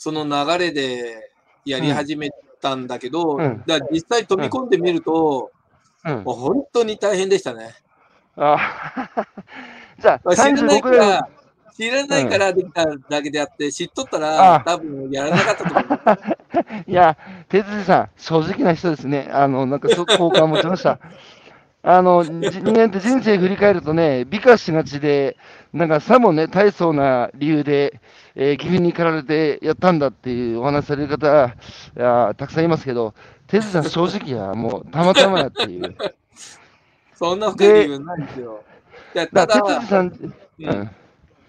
[0.00, 1.32] その流れで
[1.64, 2.30] やり始め
[2.62, 5.50] たんだけど、うんだ実際飛び込んでみると、
[6.04, 6.22] うん。
[6.22, 7.74] もう本当に大変でしたね。
[8.36, 9.10] あ
[10.00, 10.98] じゃあ、知らない35くい。
[10.98, 11.28] からら、
[11.78, 16.90] 知らないからできただけであって、知っとったあらあ、多分やらなかったと思う。
[16.90, 17.16] いや、
[17.48, 19.30] 哲司さん、正直な人ですね。
[19.32, 20.98] あの、なんか、すごく好感を持ちました。
[21.84, 25.36] あの、じ人間って人生振り返るとね、美化しがちで、
[25.72, 28.00] なんかさもね、大層な理由で、
[28.34, 31.54] えー、岐阜に駆られてやったんだっていうお話される方、
[31.96, 33.14] いやたくさんいますけど、
[33.46, 35.94] テズさん、正直や、もうたまたまやっていう。
[37.14, 38.64] そんな深い理由ないですよ。
[39.14, 40.06] いやただ、哲司さん、
[40.58, 40.90] うん、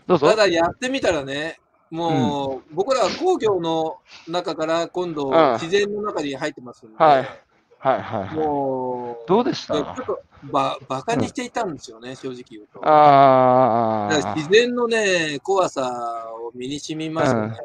[0.10, 0.28] どうぞ。
[0.28, 1.60] ただやってみたらね、
[1.92, 7.30] もう、うん、僕らは工業の中から今度、自然の中に入ってますんで、はい
[7.78, 9.76] はいはい、もう、どうでした？
[9.76, 10.20] ちょっと
[10.52, 12.80] ばバカにしていたんですよね、うん、正直言うと。
[12.84, 14.34] ああ。
[14.36, 17.56] 自然のね、怖さを身にしみましたね。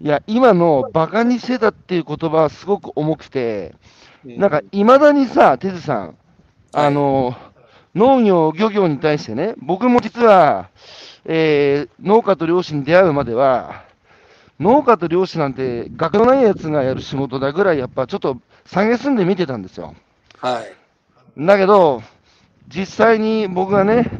[0.00, 3.74] いや、今のバカにしてたっていう言葉はすごく重くて、
[4.24, 6.16] なんか、いまだにさ、てずさん、
[6.72, 7.36] あの、はい、
[7.94, 10.70] 農業、漁業に対してね、僕も実は、
[11.24, 13.84] えー、農家と漁師に出会うまでは、
[14.60, 19.94] 農家と漁師なんて、学のないやつがやる仕事だぐらい、やっぱちょっと下げすんで見てたんですよ。
[20.38, 21.44] はい。
[21.46, 22.02] だけど、
[22.68, 24.10] 実際に僕がね、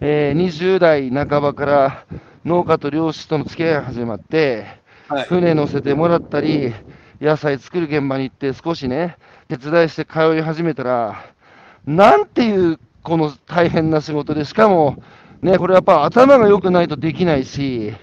[0.00, 2.04] えー、20代半ばから
[2.44, 4.66] 農家と漁師との付き合いが始まって、
[5.08, 6.72] はい、船乗せてもらったり、
[7.20, 9.16] 野菜作る現場に行って少しね、
[9.48, 11.24] 手伝いして通い始めたら、
[11.86, 15.02] なんていうこの大変な仕事で、しかも、
[15.42, 17.94] ね、これやっぱ頭が良くないとできないし、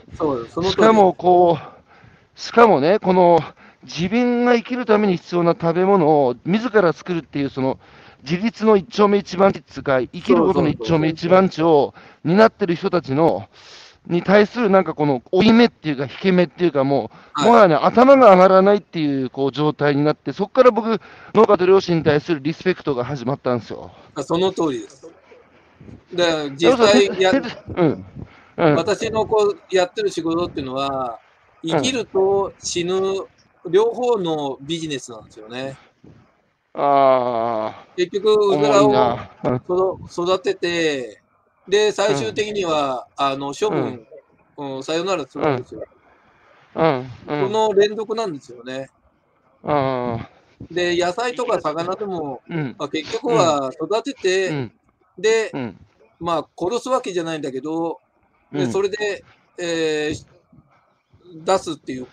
[0.69, 3.39] しかもこう、しかもね、この
[3.83, 7.79] 自分が生きるために必要な食べ物を自ら作るっていう、その
[8.23, 13.47] 自立の一丁目一番地っていうか、生きることの一丁目一番地を担ってる人たちの、
[14.07, 21.01] に対するなんかこの負い目っていうか、引け目っていうか、もう、はい、もはやね、頭が上がらないっていうこう状態になって、そこから僕、
[21.33, 23.91] 農家と漁師に対するリスペクトが始まったんですよ。
[24.21, 25.07] その通りです。
[26.13, 27.31] で、実際や、
[27.75, 28.05] うん
[28.57, 31.19] うん、私のこうやってる仕事っていうのは、
[31.63, 33.01] 生きると死ぬ、
[33.69, 35.75] 両方のビジネスなんですよね。
[36.73, 37.85] ああ。
[37.95, 41.21] 結局、うずらを育てて、
[41.67, 44.05] で、最終的には、うん、あの、処分、
[44.57, 45.83] うん、さよならするんですよ。
[46.75, 47.11] うん。
[47.27, 48.89] うん、の連続なんですよね。
[49.63, 50.27] うん。
[50.71, 52.41] で、野菜とか魚でも、
[52.77, 54.71] まあ、結局は育てて、
[55.17, 55.51] で、
[56.19, 57.99] まあ、殺すわけじゃないんだけど、
[58.51, 59.23] でそれで、
[59.57, 60.25] えー、
[61.43, 62.07] 出すっていう、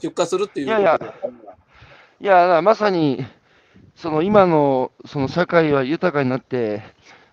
[0.00, 0.66] 出荷するっていう。
[0.66, 1.00] いやいや、
[2.20, 3.24] いやまさに、
[3.96, 6.82] その今のその社会は豊かになって、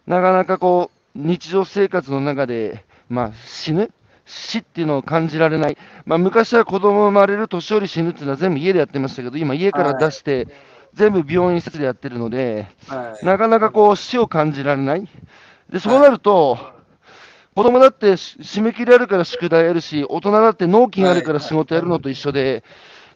[0.07, 3.91] なかなかこう、日常生活の中で、まあ、死ぬ？
[4.25, 5.77] 死っていうのを感じられない。
[6.05, 10.47] まあ、昔は子供生まれる年寄り死ぬっていうのは全部家でやってましたけど、今家から出して、
[10.93, 15.07] 全部病院施設でやってるので、はい、なかなかこう死を感じられない。
[15.69, 16.57] で、そうなると、
[17.53, 22.63] 子供だって締め切りあるから宿題やるし、大人だって納期があるから仕事やるのと一緒で、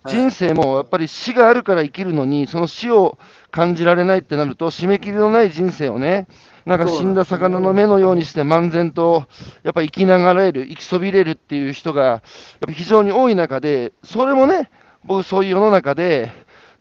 [0.05, 3.17] 人生もやっぱり死があるから生きるのに、その死を
[3.51, 6.27] 感じられないってなると、締め切りのない人生をね、
[6.69, 9.25] なんか死んだ魚の目のようにして漫然と、
[9.63, 12.21] やっぱ生きながらえる、生きそびれるっていう人が、やっ
[12.67, 14.69] ぱ非常に多い中で、それもね、
[15.03, 16.31] 僕そういう世の中で、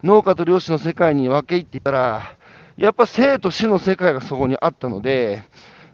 [0.03, 2.35] 農家と漁師の世界に分け入っていたら、
[2.77, 5.41] やっぱ生と死の世界がそこにあったので、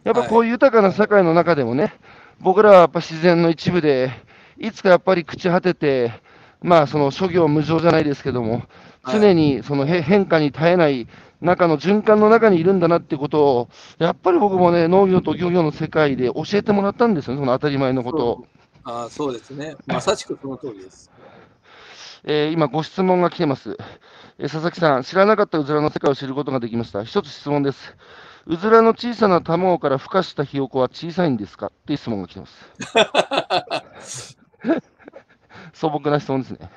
[0.04, 1.94] やっぱこういう豊かな社会の中でもね、
[2.38, 4.10] 僕らはやっぱ自然の一部で、
[4.58, 6.12] いつかやっぱり朽ち果てて、
[6.60, 8.64] まあその諸行無常じゃないですけども、
[9.10, 11.08] 常にその変化に耐えない
[11.40, 13.68] 中の循環の中にいるんだなってことを、
[13.98, 18.46] やっぱり僕もね、農業と漁業の世界で教えてもらったんですよね、その当たり前のことを。
[18.84, 21.10] あそうですね、 まさしくその通りです。
[22.24, 23.76] えー、今、ご質問が来てます、
[24.38, 27.04] えー、佐々木さん、知らなかったうずらの世界を知ることができました。
[27.04, 27.96] 一つ質問です。
[28.46, 31.66] うずらの小さな卵から孵化したひよこは小さいんですか？
[31.66, 34.38] っていう質問が来てます。
[35.74, 36.70] 素朴な質問ですね。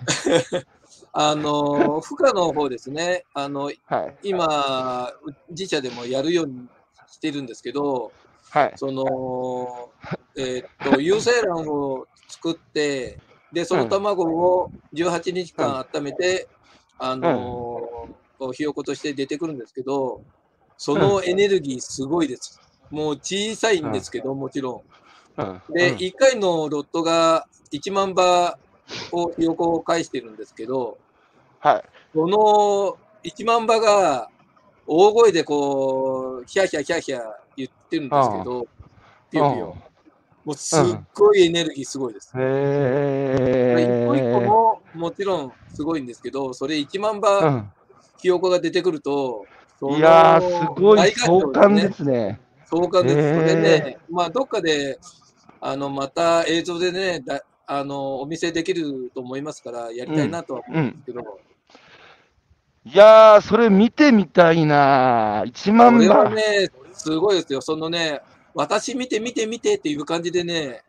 [1.12, 5.12] あの、負荷の方ですね、あの、はい、今、
[5.50, 6.68] 自社でもやるように
[7.08, 8.12] してるんですけど、
[8.50, 9.90] はい、その、
[10.36, 13.20] えー、っと、 有精卵を作って、
[13.52, 16.48] で、その卵を18日間温めて、
[17.00, 20.22] うん、あの、うん、ひよことして出てくるんですけど、
[20.78, 22.60] そのエネルギーすごいです。
[22.90, 24.84] もう小さいんですけど、もちろ
[25.38, 25.74] ん。
[25.74, 28.58] で、1回のロットが1万羽
[29.12, 30.98] をひよこを返してるんですけど、
[31.60, 31.84] はい。
[32.14, 34.30] この1万羽が
[34.88, 37.22] 大声でこう、ヒャヒャヒャヒャ
[37.56, 38.68] 言ってるんですけど。
[40.46, 40.82] もうすっ
[41.14, 42.32] ごいエネルギーすごいです。
[42.36, 47.66] へ、えー、一個一個ももちろんすごいんですけど、それ1万羽
[48.18, 49.46] ひよこが出てくると、
[49.82, 52.40] いやー、すごい壮観ですね。
[52.66, 53.16] 壮観です。
[53.16, 55.00] それね、まあ、どっかで、
[55.62, 61.20] あの、また映像でね、だあの、お見せできると思いますから、やりたいなとは思うんですけど。
[61.20, 61.26] うん
[62.86, 66.34] いやー、それ見てみたいな1万これは番。
[66.34, 67.62] ね、すごいですよ。
[67.62, 68.22] そのね、
[68.56, 70.82] 私見て見て見てっていう感じでね、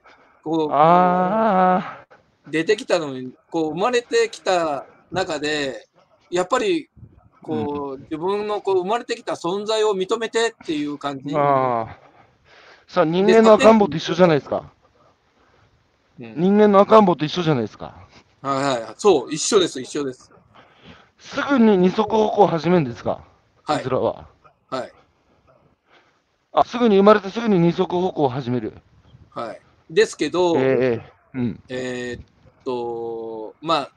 [0.42, 2.06] こう、あ
[2.48, 5.88] 出てきたのに、こう、生まれてきた中で、
[6.30, 6.88] やっぱり、
[7.42, 11.34] こう、自分のこう生まれてきた存在を認めてっていう感じ。
[11.34, 12.92] ーあー。
[12.92, 14.72] さあ、人間の赤ん坊と一緒じゃないですか。
[16.20, 17.94] うん人間の赤ん坊と一緒じゃないですか。
[18.42, 18.94] はいはいはい。
[18.98, 20.30] そう、一緒です、一緒です。
[21.18, 23.22] すぐに二足歩行を始めるんですか、
[23.64, 23.88] はいいつ。
[23.88, 24.26] らは。
[24.68, 24.92] はい。
[26.52, 28.74] あ、すぐに生まれてすぐに二足歩行を始める。
[29.30, 29.60] はい。
[29.88, 31.60] ですけど、ええうん。
[31.68, 32.24] えーっ
[32.64, 33.90] と、まあ、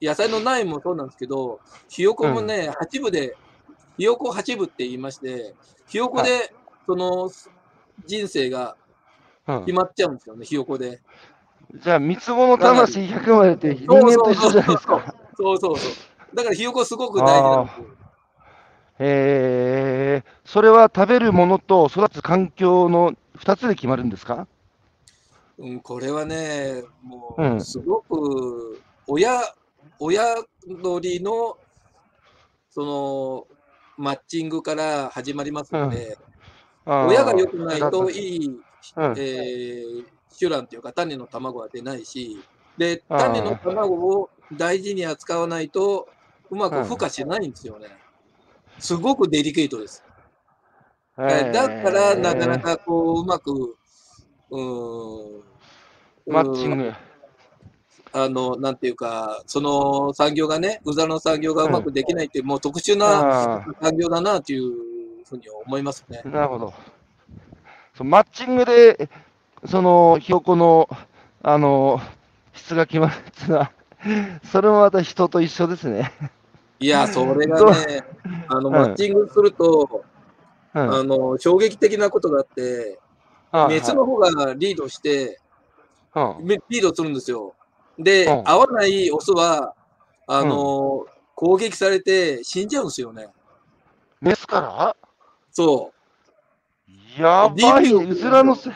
[0.00, 3.36] 野菜の苗もそうなんですけど、ひよこもね、八部で、
[3.96, 5.54] ひよこ八部って言いまして、
[5.86, 6.52] ひよこで、
[6.86, 7.30] その、
[8.04, 8.76] 人生が
[9.46, 11.00] うん決まっちゃうんですよね、ひよこで。
[11.74, 15.14] じゃあ、三つ子の魂100までって人間と一緒じゃないですか。
[15.36, 16.36] そうそうそう。
[16.36, 17.86] だからひよこすごく大事なんですよ。
[18.98, 24.46] ええそれは食べるものと育つ環境の2つで決まるんですか？
[25.58, 27.56] うん、これはね、もうん。
[27.56, 29.40] う、すごく、親、
[29.98, 30.36] 親
[30.82, 31.56] 鳥の、
[32.70, 33.46] その、
[33.96, 36.16] マッチングから始まりますので、
[36.86, 39.14] 親が良くないといい、うん。
[39.18, 40.04] えー、
[40.38, 42.44] 種卵というか種の卵は出ないし、
[42.76, 46.08] で、種の卵を大事に扱わないと、
[46.50, 47.88] うまく孵化しないんですよね。
[48.78, 50.04] すごくデリケートです。
[51.18, 53.76] ええだから、なかなかこう、うまく、
[54.50, 55.42] うーん、
[56.26, 56.92] マッチング。
[58.14, 66.28] あの、なんていうか、その産業がね、うざの産業がうまくできないっていう、もう特殊なあ産業だなっていうふうに思いますねあ、。
[66.28, 66.74] なるほど。
[67.94, 69.08] そうマッチングで、
[69.66, 70.88] その、ひよこの、
[71.42, 72.00] あの、
[72.52, 73.72] 質が決まるっていうのは、
[74.44, 76.12] それもまた人と一緒ですね。
[76.80, 78.04] いや、それがね、
[78.48, 80.04] あの、うんマッチングすると、
[80.74, 80.94] うん。
[80.94, 82.98] あの、衝撃的なことがあって、
[83.52, 85.38] あメスの方がリードして、
[86.12, 87.54] はいめリードするんですよ。
[87.98, 89.74] で、うん合わないオスは、
[90.26, 93.24] あの、攻撃されて死んじゃうんですよね。
[93.24, 93.30] うん
[94.22, 94.96] メスから？
[95.50, 95.91] そう。
[97.18, 98.70] やばい、うずらのせ、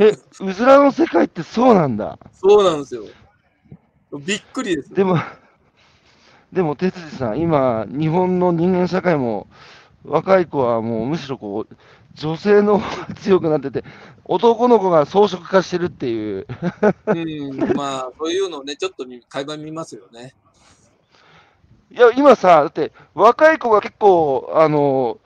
[0.00, 2.18] え、うずらの世界ってそうなんだ。
[2.32, 3.04] そうなんですよ。
[4.18, 4.92] びっくりです。
[4.92, 5.18] でも、
[6.52, 9.46] でも、哲司さん、今、日本の人間社会も、
[10.04, 11.76] 若い子はもうむしろこう、
[12.14, 13.84] 女性の方が強くなってて、
[14.24, 16.46] 男の子が装飾化してるっていう。
[17.06, 20.34] うん、まあ、そういうのをね、ちょっと見会話見ますよね。
[21.92, 25.18] いや、今さ、だって、若い子が結構、あの、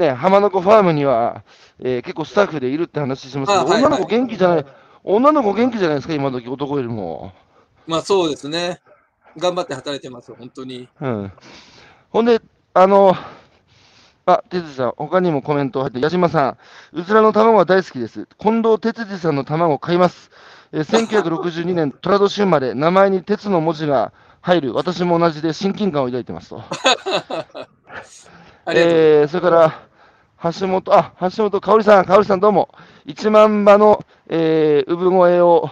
[0.00, 1.44] ね、浜名湖ファームには、
[1.78, 4.66] えー結構スタッフでいるって話してますけど、女の子元気じゃない、
[5.04, 7.32] 女の子元気じゃないですか、今時男よりも。
[7.86, 8.80] まあ、そうですね。
[9.36, 10.88] 頑張って働いてますよ、本当に。
[11.00, 11.32] うん。
[12.10, 12.40] ほんで、
[12.74, 13.14] あの、
[14.26, 16.56] あ、哲司さん、他にもコメント入って、矢島さ
[16.94, 18.26] ん、うずらの卵は大好きです。
[18.38, 20.30] 近藤哲司さんの卵買います。
[20.72, 26.62] えー1962年、 寅年生まれ、名前に鉄の文字が入る、私も同じで親近感を抱いてますと。
[27.52, 27.68] とう。
[28.66, 29.89] えー、それから、
[30.42, 32.70] 橋本、あ、橋本香織さん、香織さんどうも、
[33.06, 35.70] 1万羽の、えー、産声を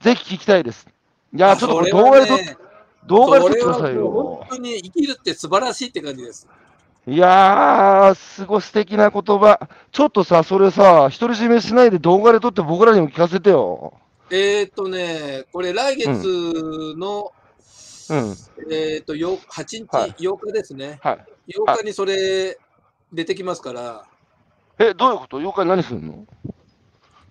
[0.00, 0.88] ぜひ聞きたいです。
[1.32, 2.56] いやー、ちょっとこれ動画で撮っそれはね
[3.06, 4.46] 動画で撮ってくださいよ本。
[4.50, 6.48] 当に生きるって素晴らしいって感じです。
[7.06, 9.68] いやー、すごい素敵な言葉。
[9.92, 13.94] ちょっとさ、それさ、独り占めしないで動画で撮って僕らにも聞かせてよ。
[14.30, 16.08] えっ、ー、とね、これ来月
[16.96, 17.32] の、
[18.10, 18.36] うん。
[18.72, 20.98] えっ、と、よ8日、はい8日ですね。
[21.02, 21.52] はい。
[21.56, 22.58] 8日にそれ
[23.12, 24.04] 出てきますから、
[24.78, 25.36] え、どういうこと？
[25.36, 26.26] 妖怪何するの？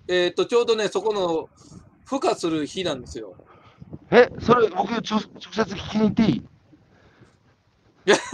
[0.08, 1.50] えっ、と、ちょうどね、そこの
[2.08, 3.34] 孵化する日なんですよ。
[4.12, 6.44] え、それ僕直直接聞きに行っていい？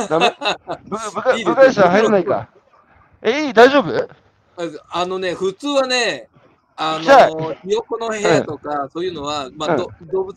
[0.10, 0.36] ダメ？
[1.45, 2.50] 部外者入れないか。
[3.22, 3.54] え、いい？
[3.54, 4.10] 大丈夫？
[4.91, 6.28] あのね、普通はね、
[6.76, 9.78] あの、ひよこの部屋とか、そういうのは、まあ、うん。
[9.78, 10.36] ど動物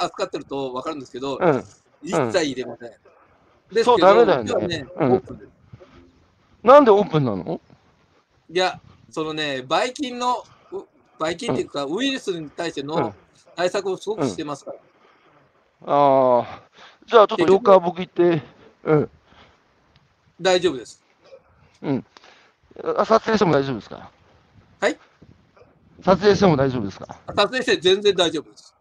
[0.00, 1.64] 扱ってると分かるんですけど、うん。
[2.02, 2.90] 一切入れません。
[3.72, 4.44] ですそうけど、ダメだよね。
[4.44, 5.12] うちはね、うん。
[5.12, 5.51] オープンです。
[6.62, 7.60] なんでオープンなの？
[8.50, 10.84] いや、そのね、ばい菌の、う
[11.18, 13.14] ばい菌っていうか、ウイルスに対してうんの
[13.56, 14.78] 対策をすごくしてますから。
[15.92, 16.62] ああ。
[17.06, 18.42] じゃあちょっと8日僕行って、
[18.84, 19.10] うん。
[20.40, 21.02] 大丈夫です。
[22.96, 24.10] あ撮影しても大丈夫ですか？
[24.80, 24.98] はい？
[26.04, 27.18] 撮影しても大丈夫ですか？
[27.26, 28.74] 撮影して全然大丈夫です。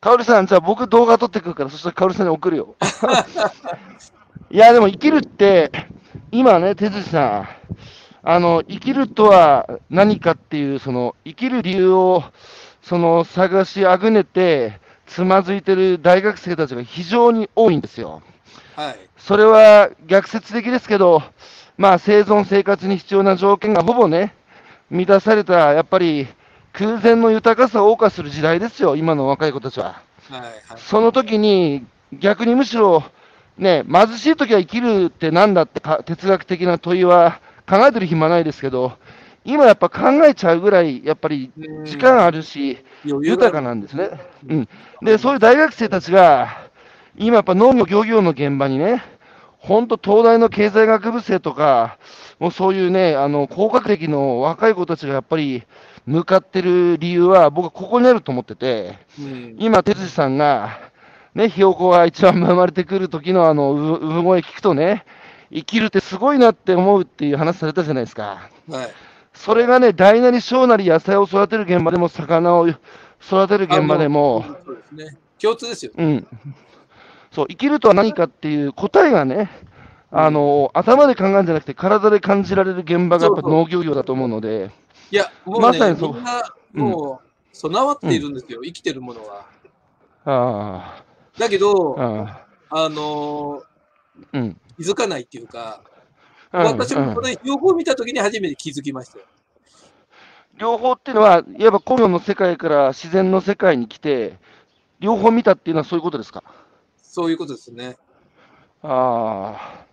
[0.00, 2.76] かおりさん、じゃあ僕動画撮ってくるから、そしたらかおりさんに送るよ。
[4.50, 5.72] いや、でも生きるって、
[6.30, 7.48] 今ね、哲司さん、
[8.22, 12.22] あの、生きるとは何かっていう、その、生きる理由を、
[12.82, 18.20] その、探しあぐねて、つまずいてる大学生たちが非常に多いんですよ。
[18.76, 18.96] はい。
[19.16, 21.22] それは逆説的ですけど、
[21.78, 24.34] まあ、生存生活に必要な条件がほぼね、
[24.90, 26.28] 満たされた、やっぱり
[26.74, 30.02] 空前の豊かさを謳歌する時代ですよ、今の若い子たちは。
[30.28, 30.40] はい。
[30.40, 30.52] はい。
[30.76, 33.02] その時に、逆にむしろ、
[33.58, 38.92] ね、貧しい時は生きるってなんだってか哲学的な問いは考えてる暇ないですけど、
[39.44, 44.10] 今やっぱ考えちゃうぐらい、やっぱりうん時間あるし、豊かなんですね。
[44.48, 44.68] うん。
[45.02, 46.68] で、そういう大学生たちが、
[47.16, 49.02] 今やっぱ農業、漁業の現場にね、
[49.58, 51.98] 本当東大の経済学部生とか、
[52.38, 55.64] もうそういうね、あの、高学歴の若い子たちがやっぱり
[56.06, 60.78] 向かってる理由は、僕はここにあると思ってて、うん今、哲司さんが、
[61.34, 65.04] ね、ひよこが一番生まれてくる時のあの、う産声聞くとね、
[65.52, 68.50] 生きるってすごいなって思うっていう話されたじゃないですか。
[68.68, 68.88] はい。
[69.34, 72.78] それがね、大なり小なり野菜を育てる現場でも、魚を育
[73.48, 75.18] てる現場でも、あそうですね。
[75.40, 75.92] 共通ですよ。
[75.96, 76.26] うん。
[77.30, 79.50] そう、生きるとは何かっていう答えがね、
[80.10, 84.70] あの、頭で考えるんじゃなくて、体で感じられる現場がやっぱ農業業だと思うので、
[85.10, 89.46] いや、もうね、まさにそうみんな、もう、備わっているんですよ、生きてるものは。
[90.24, 91.02] あ
[91.38, 94.42] だけど、あ、のあ、うん。
[94.42, 95.80] ー気づかないっていうか、
[96.52, 99.24] うんうん私もこの両方見たときに初めて気づきましたよ。
[100.56, 104.38] 両方っていうのは、いわば工業の世界から自然の世界に来て、
[104.98, 106.42] 両方見たっていうのはそういうことですか？
[107.02, 107.96] そういうことですね。
[108.82, 109.84] ああ。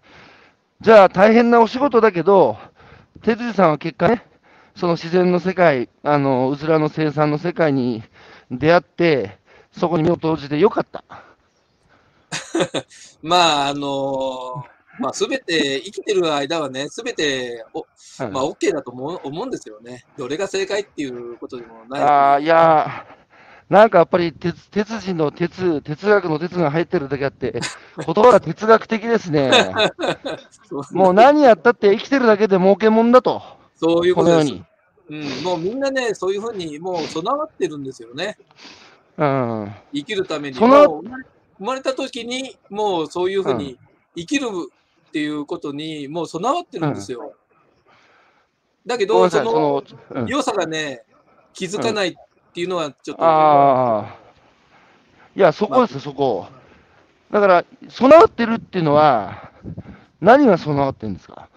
[0.82, 2.58] じゃあ大変なお仕事だけど、
[3.22, 4.26] 哲司さんは結果ね、
[4.76, 8.02] その自然の世界、あの、うずらの生産の世界に
[8.50, 9.38] 出会って、
[9.72, 11.04] そこに身を投じてよかった。
[13.22, 20.06] まあ、あのーまあ、すべて、生きてる間はね、すべて、おうんまあ、OK だと思う思うんですよね。
[20.18, 22.02] どれが正解っていうことでもない。
[22.02, 27.60] ああ、いやー、なんかやっぱり鉄、鉄人の鉄、哲学の鉄が入ってるだけあって、
[28.06, 29.52] 言葉が哲学的ですね。
[30.92, 33.42] もう何やったって生きてるだけで儲けもんだと。
[33.76, 34.54] そういうこのようことです。
[34.54, 34.66] に。
[35.08, 38.38] うん、もうみんなね、そういうふうにもう備わってるんですよね。
[39.18, 39.72] うん。
[39.94, 40.56] 生きるために。
[40.56, 41.04] その
[41.58, 43.78] 生まれた時に、もうそういうふうに
[44.16, 44.48] 生きる
[45.08, 47.34] っていうことに、もう備わってるんですよ。
[48.86, 49.84] だけど、そその
[50.28, 51.04] 良さがね、
[51.54, 52.14] 気づかないっ
[52.54, 54.16] ていうのはちょっと、ああ。
[55.36, 56.48] いや、そこですよ、そこ。
[57.32, 59.52] だから、備わってるっていうのは、
[60.22, 61.50] 何が備わってるんですか？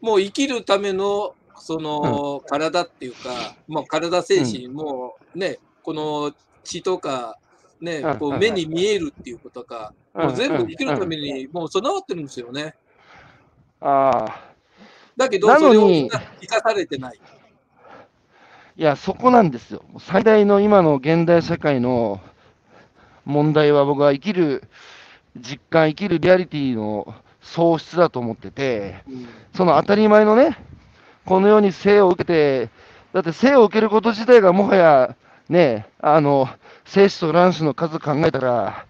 [0.00, 6.32] もう生きるための、その、体っていうか、まあ、体、精神、もうね、この
[6.64, 7.38] 血とか、
[7.80, 12.74] ねうん、こううん目に見えるっていうことか、うんもう全部生きるためにもう備わってるんですよね。
[13.80, 14.54] ああ。
[15.16, 16.08] だけど、なそれを生
[16.46, 17.20] かされてない。
[18.76, 19.84] いや、そこなんですよ。
[19.98, 22.20] 最大の今の現代社会の
[23.24, 24.64] 問題は、僕は生きる
[25.36, 30.58] 実感、生きるリアリティの喪失だと思ってて、うんその当たり前のね、
[31.24, 32.70] このように生を受けて、
[33.12, 35.16] だって生を受けること自体がもはや、
[35.48, 36.48] ね、あの、
[36.84, 38.86] 精子と卵子の数考えたら、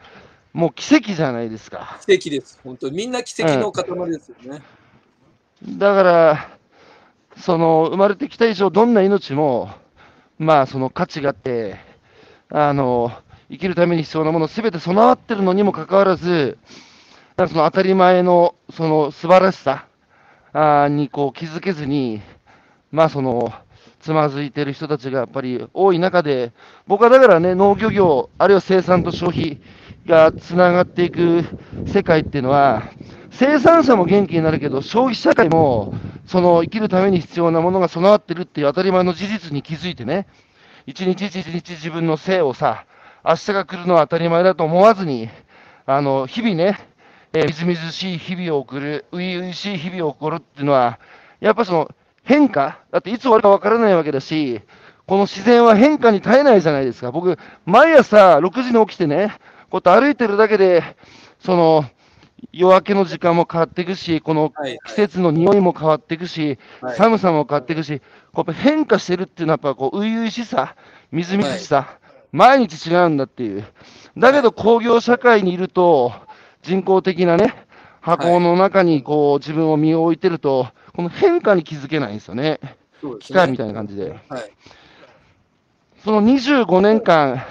[0.53, 1.99] もう奇跡じゃないですか。
[2.07, 2.61] 奇跡です。
[2.63, 2.97] 本当に。
[2.97, 4.63] みんな奇跡の塊ですよね。
[5.67, 6.59] だから、
[7.37, 9.71] その生まれてきた以上、どんな命も、
[10.39, 11.77] まあ、その価値があって、
[12.51, 13.11] あの
[13.51, 16.59] 生きるために必要なものすべて備わってるのにもかかわらず、
[17.37, 19.87] その当たり前のその素晴らしさ
[20.53, 22.23] あーにこう気づけずに、
[22.93, 23.53] まあ、その
[24.05, 26.53] つまずいてる人たちがやっぱり多い中で、
[26.87, 29.63] 僕はだからね、農漁業、あるいは生産と消費
[30.07, 31.43] がつながっていく
[31.87, 32.83] 世界っていうのは、
[33.31, 35.95] 生産者も元気になるけど、消費社会も
[36.27, 40.27] その生きるために必要なものが備わってるっていう当たり前の事実に気づいてね、
[40.87, 42.85] 一日一日自分の生をさ、
[43.25, 45.31] 明日が来るのは当たり前だと思わずに、
[45.87, 46.79] あの日々ね、
[47.33, 51.01] えーみずみずしい日々を送る、初々しい日々を送るっていうのは、
[51.41, 51.91] やっぱその
[52.25, 54.61] 変化、だっていつ終わるか分からないわけだし、
[55.07, 57.12] この自然は変化に耐えないじゃないですか。
[57.12, 59.37] 僕、毎朝6時に起きてね、
[59.70, 60.83] こうやって歩いてるだけで、
[61.39, 61.85] その
[62.53, 66.97] 夜明けの時間も変わっていくし、このはい、季節の匂いも変わっていくし、はい。
[66.97, 68.01] 寒さも変わっていくし、
[68.33, 70.77] こう変化してるっていうのは、やっぱこう初々しさ、
[71.12, 71.99] みずみずしさ、
[72.33, 73.64] 毎日違うんだっていう。
[74.16, 76.12] だけど工業社会にいると、
[76.62, 77.66] 人工的なね、
[78.01, 82.61] 箱の中にこう自分を身を置いてると、この変化に気づけないんですよね。
[83.01, 83.59] そうです機械みね。
[83.59, 84.21] たいな感じで。
[84.29, 84.55] はい。
[86.05, 87.45] その25年間、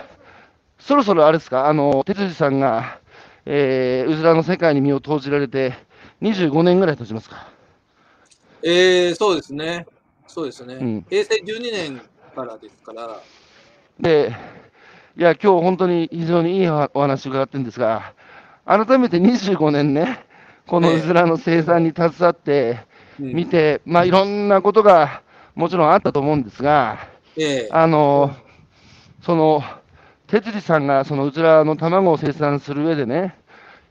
[0.80, 3.00] そろそろあれですか、あの、哲司さんが、
[3.46, 5.74] えー、うずらの世界に身を投じられて、
[6.22, 7.48] 25年ぐらい経ちますか？
[8.64, 9.88] えー、そうですね。
[10.28, 10.76] そうですね。
[10.76, 12.02] うん平成12年
[12.36, 13.26] からですから、
[14.00, 14.36] で、
[15.18, 18.14] いや、今日本当に非常にいいお話を伺ってるんですが、
[18.66, 20.26] 改めて25年ね、
[20.68, 22.80] このうずらの生産に携わって
[23.20, 25.22] 見て、まあ、いろんなことが
[25.56, 27.08] もちろんあったと思うんですが、
[27.38, 28.36] ええあの、
[29.22, 29.64] その、
[30.28, 33.38] 哲司さんがそのうずらの卵を生産する上でね、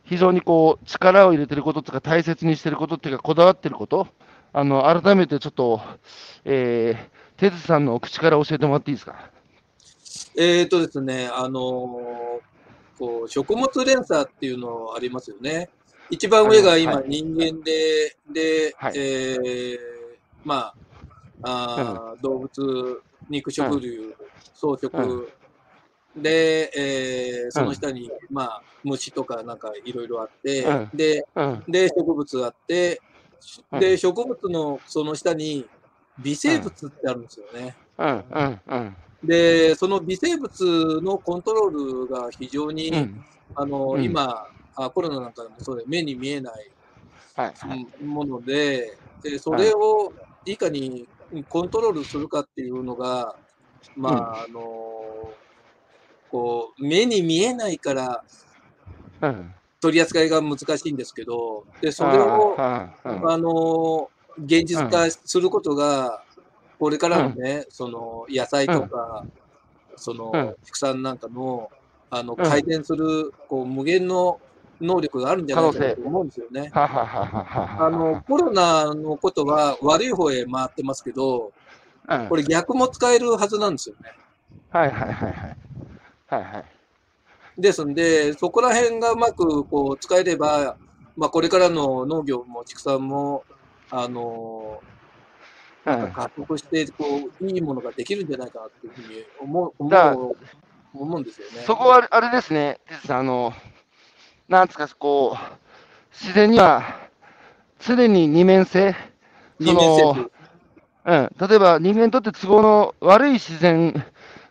[0.04, 4.08] 非常にこう、力を入れてることとか、大切にしてることっていうか、こだわってること、
[4.52, 5.80] あの、改めてちょっと、
[6.44, 9.30] えー、哲司さんの口から教えてもらっていいですか？
[10.36, 12.52] えーとですね、あのー
[12.98, 15.70] こう食物連鎖っていうのありますよね。
[16.10, 19.76] 一番上が今はい人間で、で、はいえー
[20.44, 20.74] まあ、
[21.42, 24.14] あー動物、肉食類、
[24.54, 25.32] 草食、
[26.16, 31.64] で、えーその下に、まあ、虫とかなんかいろいろあって、うんで、うん。
[31.68, 33.02] で、植物あって、
[33.72, 35.66] うんで、植物のその下に
[36.18, 37.76] 微生物ってあるんですよね。
[37.98, 38.06] うん。
[38.06, 38.60] うん。
[38.66, 38.96] うん。
[39.24, 41.70] で、その微生物のコントロー
[42.06, 43.24] ルが非常に、うん。
[43.54, 44.36] あの、うん今
[44.76, 46.72] あ、コロナなんかでもそうで、目に見えない。
[47.34, 47.54] はい。
[47.58, 47.82] はい。
[48.00, 48.86] うんもので、
[49.22, 50.14] でそれを
[50.46, 50.56] い。
[50.58, 51.08] かに
[51.48, 53.34] コントロールするかっていうのが、
[53.96, 54.60] まあ、あの、
[56.28, 58.24] こう、目に見えないから
[59.20, 59.54] うん。
[59.80, 62.60] 取り扱いが難しいんですけど、で、それを、
[63.28, 66.24] あの、現実化することが、
[66.78, 69.26] これからのね、その野菜とか、
[69.96, 70.54] そのうん。
[70.64, 71.70] 畜産なんかの、
[72.10, 72.62] あの、うん。
[72.62, 74.40] 改善する、こう、無限の
[74.82, 76.70] 能力があるんじゃないかなと思うんですよね。
[76.72, 77.86] はははははは。
[77.86, 81.52] あの、コロナのことは悪い方へ回ってますけど、
[82.08, 84.12] うん、これ逆も使えるはずなんですよね。
[84.70, 85.56] はいはいはいはい。
[86.28, 86.64] はいはい。
[87.58, 90.76] ですんで、そこら辺がうまくこう使えれば、
[91.16, 93.44] まあ、これからの農業も畜産も、
[93.90, 94.82] あの
[95.84, 97.04] うん加速してこ
[97.40, 100.36] う、いいものができるんじゃないかなっていうふうに思う思だう
[100.94, 101.64] 思うんですよね。
[101.66, 102.78] そこはあれですね、
[103.08, 103.52] あの、
[104.52, 105.54] なんつうか、こう、
[106.12, 107.08] 自然には
[107.80, 108.94] 常に二面性、
[109.58, 110.02] 二面性。
[110.10, 110.30] う
[111.04, 114.04] うん、例えば人間にとって都合の悪い自然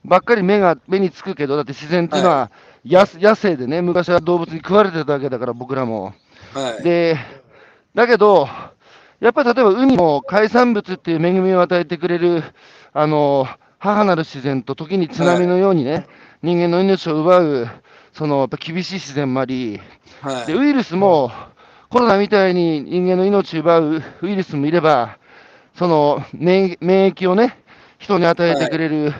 [0.03, 2.49] ばっかり目が目につくけど、だって自然っていうのは
[2.83, 6.15] 野,、野生でね、昔は動物に食われてたわけだから、僕らも。
[6.55, 6.83] はい。
[6.83, 7.15] で、
[7.93, 8.49] だけど、
[9.19, 12.43] やっぱり例えば海も海産物っていう恵みを与えてくれる、
[12.91, 13.47] あの、
[13.77, 16.07] 母なる自然と時に津波のようにね、
[16.41, 17.69] 人間の命を奪う、
[18.13, 19.81] その、やっぱ厳しい自然もあり、で、
[20.21, 20.53] はい。
[20.53, 21.31] ウイルスも、
[21.89, 25.17] コロナみたいに人間の命を奪うウイルスもいれば、
[25.75, 27.57] その免免疫をね、
[27.97, 29.13] 人に与えてくれる、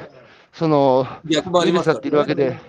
[0.54, 2.60] その逆もあウイルスだっているわけで、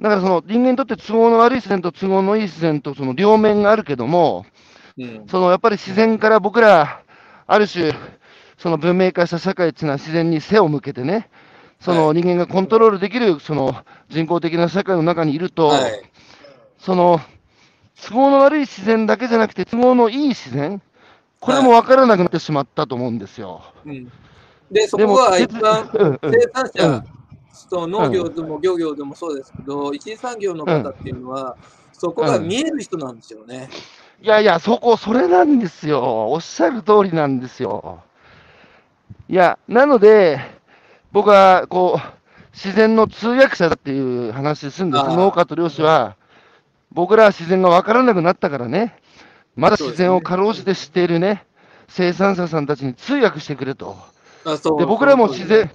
[0.00, 4.46] だからその人間にとって都合の悪い自然と都合のいい自然とその両面があるけども、
[4.96, 5.26] うん。
[5.28, 7.02] そのやっぱり自然から僕ら、
[7.46, 7.92] ある種、
[8.56, 11.28] その文明化した社会っていうのは自然に背を向けてね、
[11.80, 13.74] そのは人間がコントロールできるその
[14.08, 16.02] 人工的な社会の中にいると、はい。
[16.78, 17.20] その
[18.02, 20.80] 都合の悪い自然だけじゃなくて、都合のいい自然、
[21.40, 23.62] これも分からなくなってしまったと思うんですよ。
[23.84, 24.10] うん。
[24.70, 27.04] で、そこが一番生産者、うん
[27.52, 31.56] そう農業でも漁業でもそうですけど、一次産業の方っていうのは、
[31.92, 33.68] そこが見える人なんですよね。
[34.22, 36.30] いやいや、そこ、それなんですよ。
[36.30, 38.02] おっしゃる通りなんですよ。
[39.28, 40.40] いや、なので、
[41.12, 42.20] 僕は、こう、
[42.52, 45.04] 自然の通訳者だっていう話するんです。
[45.04, 46.16] 農家と漁師は、
[46.92, 48.96] 僕らは自然が分からなくなったからね、
[49.56, 51.44] まだ自然をかろうじて知っているね、
[51.88, 53.96] 生産者さんたちに通訳してくれと。
[54.78, 55.70] で、僕らも自然、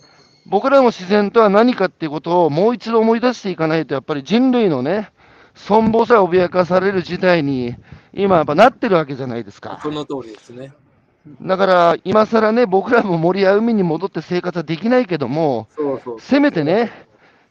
[0.47, 5.11] 僕らも自然とは何かっていうことをもう一度思い出していかないと、やっぱり人類のね、
[5.55, 7.75] 存亡さえ脅かされる事態に、
[8.13, 9.79] 今やっぱなってるわけじゃないですか。
[9.81, 10.73] その通りですね。
[11.41, 16.19] だから、今更ね、僕らも森や海に戻って生活はできないけども、そうそう。
[16.19, 16.91] せめてね、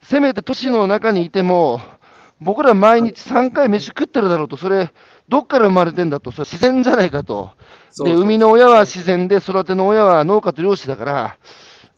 [0.02, 1.80] せめて都市の中にいても、
[2.40, 4.92] 僕ら毎日3回飯食ってるだろうと、それ、
[5.28, 7.50] どっから生まれてんだと、それ自然じゃないかと。
[8.04, 11.36] で、生みの親は自然で、育ての親は農家と漁師だから、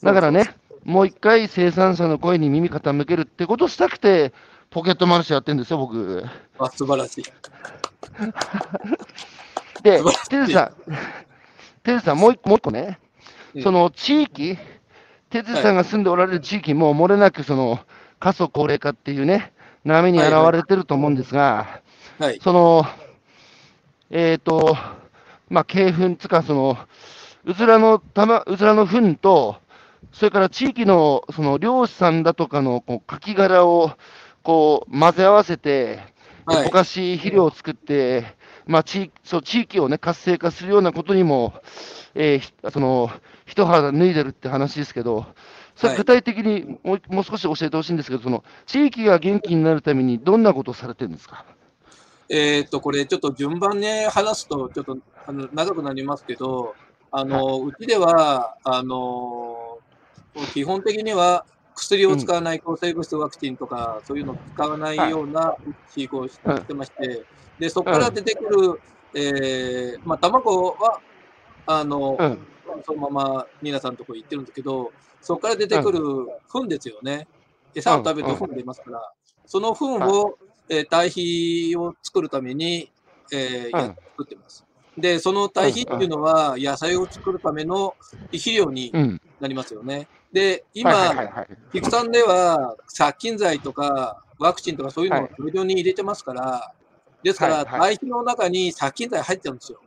[0.02, 0.54] だからね、
[0.84, 4.32] もう一回生産者の声に耳傾けるってことをしたくて、
[4.70, 6.24] ポケットマルシェやってるんですよ、僕。
[6.58, 7.24] あ素晴らしい。
[9.82, 10.92] でテルさん、
[11.86, 12.98] テルさん、もう一個、もう一個ね、
[13.54, 14.58] うんその地域、
[15.30, 17.78] テルさんが住んでおられる地域も、漏れなくその
[18.18, 19.52] 過疎高齢化っていうね、
[19.84, 21.80] 波に現れてると思うんですが、
[22.18, 22.40] はい。
[22.42, 22.84] その、
[24.10, 24.76] えっ、と、
[25.48, 26.76] まあ、鶏粉つうか、その、
[27.44, 29.56] うずらの玉、うずらの糞と、
[30.12, 33.92] それから地域のその漁師さんだとかのこうカキ殻を
[34.42, 36.00] こう混ぜ合わせて、
[36.46, 36.64] はい。
[36.64, 38.35] ぼかし肥料を作って、
[38.66, 41.54] まあ、地そう地域を、ね、活性化するようなことにも、
[42.14, 43.10] えーひその
[43.46, 45.24] 一肌脱いでるって話ですけど、
[45.76, 45.98] それはい。
[45.98, 51.44] 具体的にもうもう少し教えてほしいんですけど、その地域が元気になるためにどんなことをされてるんですか？
[52.28, 56.74] えっと、これちょっと順番に話すと、ちょっとあの長くなりますけど、
[57.12, 59.78] あの、うちでは、あの、
[60.52, 65.54] 基本的には薬を使わない抗生物質ワクチンとか、そういうのを使わないような
[65.86, 67.26] 飼育をしてまして、
[67.58, 68.80] で、そこから出てくる、
[69.14, 71.00] えー、まあ、卵は、
[71.66, 72.38] あの、うん。
[72.84, 76.00] そのまま皆さんのところ行ってるんですけど、そこから出てくる
[76.48, 77.26] 糞ですよね。
[77.74, 79.12] 餌を食べて糞出ますから、
[79.46, 80.38] その糞を、
[80.68, 82.90] えー堆肥を作るために、
[83.32, 84.64] えー作ってます。
[84.96, 87.96] で、その堆肥っていうのは野菜を作るための
[88.32, 89.20] 肥料にうん。
[89.38, 90.08] なりますよね。
[90.32, 91.48] で、今、はいはいはいはい。
[91.72, 96.72] 畜産では殺菌剤とかワクチンとかそういうのを大量に入れてますから、
[97.26, 99.80] ですから、はいはい堆肥の中に殺菌剤入っちゃうんですよ。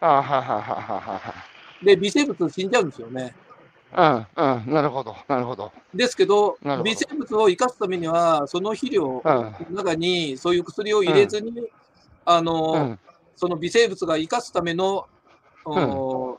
[0.00, 1.34] ああ、はいはいはいは。
[1.82, 3.34] で、微生物死んじゃうんですよね。
[3.94, 5.72] うん、うん、なるほど、なるほど。
[5.92, 11.52] ですけど微生物を生かすためには、その肥料うん、の中にそういう薬を入れずに、
[12.24, 12.98] あの、うん、
[13.36, 15.06] その微生物が生かすための、
[15.66, 16.38] お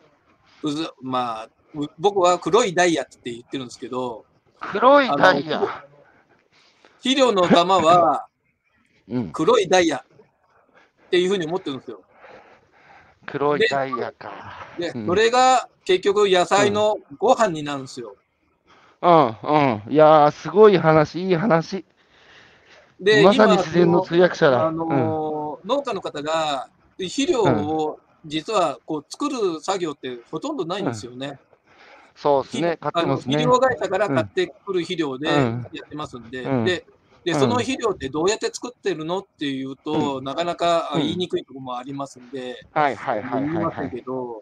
[0.64, 4.26] うずまあ、う僕は黒いダイヤって言ってるんですけど、
[4.60, 5.86] 黒いダイヤ。
[6.98, 8.26] 肥料の玉は
[9.08, 10.04] うん、黒いダイヤ
[11.06, 12.02] っていうふうに思ってるんですよ。
[13.26, 14.68] 黒いダイヤか。
[14.78, 18.16] で、うんそれが結局野菜のご飯になるんですよ。
[19.02, 19.94] うん、うん。
[19.94, 21.86] いやー、すごい話、いい話。
[23.00, 24.68] で、まさに今自然の通訳者だ。
[24.68, 31.40] あのー農家の方が肥料を実はこう作る作業ってほとんどないんですよね。
[32.16, 33.34] そうですね、買っあのてますね。
[33.36, 36.86] 肥料会社から買ってくる肥料でうんやってますんで、うんで
[37.26, 43.90] でうんその肥料ってどうやって作ってるのっていうと、なかなかあうん言いにくいところもありますんで、はいはいはい言いませんはいはい。
[43.92, 44.42] けど、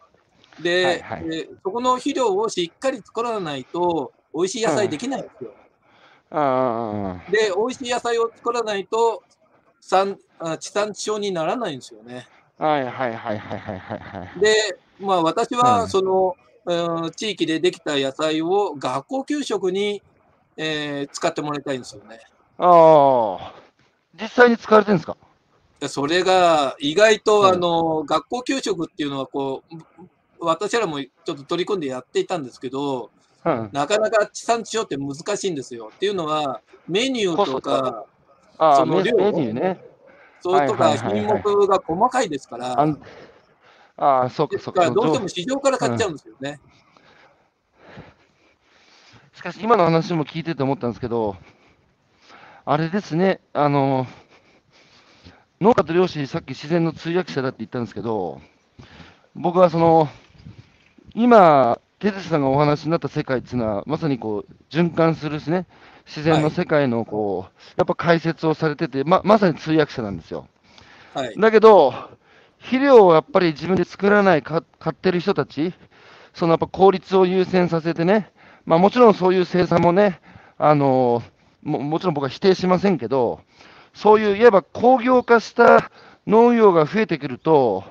[0.61, 5.55] で、はいはいでそこの肥料をしっかり作らないと、美味しい野菜できないんですよ。
[6.31, 9.23] ああ、で、美味しい野菜を作らないと、
[9.79, 12.27] 産あ地産地消にならないんですよね。
[12.57, 14.39] はいはいはいはいはいはいはい。
[14.41, 14.55] で、
[14.99, 20.01] まあ私うはんその、うん地域でできた野菜を学校給食に、
[20.57, 22.19] えー使ってもらいたいんですよね。
[22.57, 23.53] ああ、
[24.19, 25.17] 実際に使われてるんですか？
[25.79, 29.75] でそれが意外と、うんあの学校給食っていうのはこう、
[30.39, 33.09] 私らもちょっと取り組んでやっていたんですけど、
[33.45, 33.69] うん。
[33.73, 35.91] なかなか地産地消って難しいんですよ。
[35.93, 38.05] っていうのは、メニューとか、
[38.57, 39.83] その量メニューね。
[40.41, 43.01] そういうとかはいはいはいはい品目が細かいですから、あん
[43.95, 44.89] ああ、そうかそうか。
[44.91, 46.59] どうしても市場から買っちゃうんですよね。
[49.33, 51.35] しかし、今の話も聞いてて思ったんですけど、
[52.65, 54.07] あれですね、あの、
[55.59, 58.39] 農家と漁師、さっき自然の通訳者だって言ったんですけど、
[59.35, 60.07] 僕はその、
[61.13, 65.65] 今、テズさんがお話になった世界っていうのは、まさにこう、循環するですね、
[66.05, 70.47] 自然の世界のこう、やっぱ解説をされてて、ま、まさに通訳者なんですよ。
[71.13, 71.35] はい。
[71.37, 71.93] だけど、
[72.59, 75.73] 肥料をやっぱり自分で作らないか、買ってる人たち、
[76.33, 78.31] そのやっぱ効率を優先させてね、
[78.65, 80.21] まあもちろんそういう生産もね、
[80.57, 81.21] あの
[81.63, 83.41] ももちろん僕は否定しませんけど、
[83.93, 85.91] そういういわば工業化した
[86.27, 87.83] 農業が増えてくると、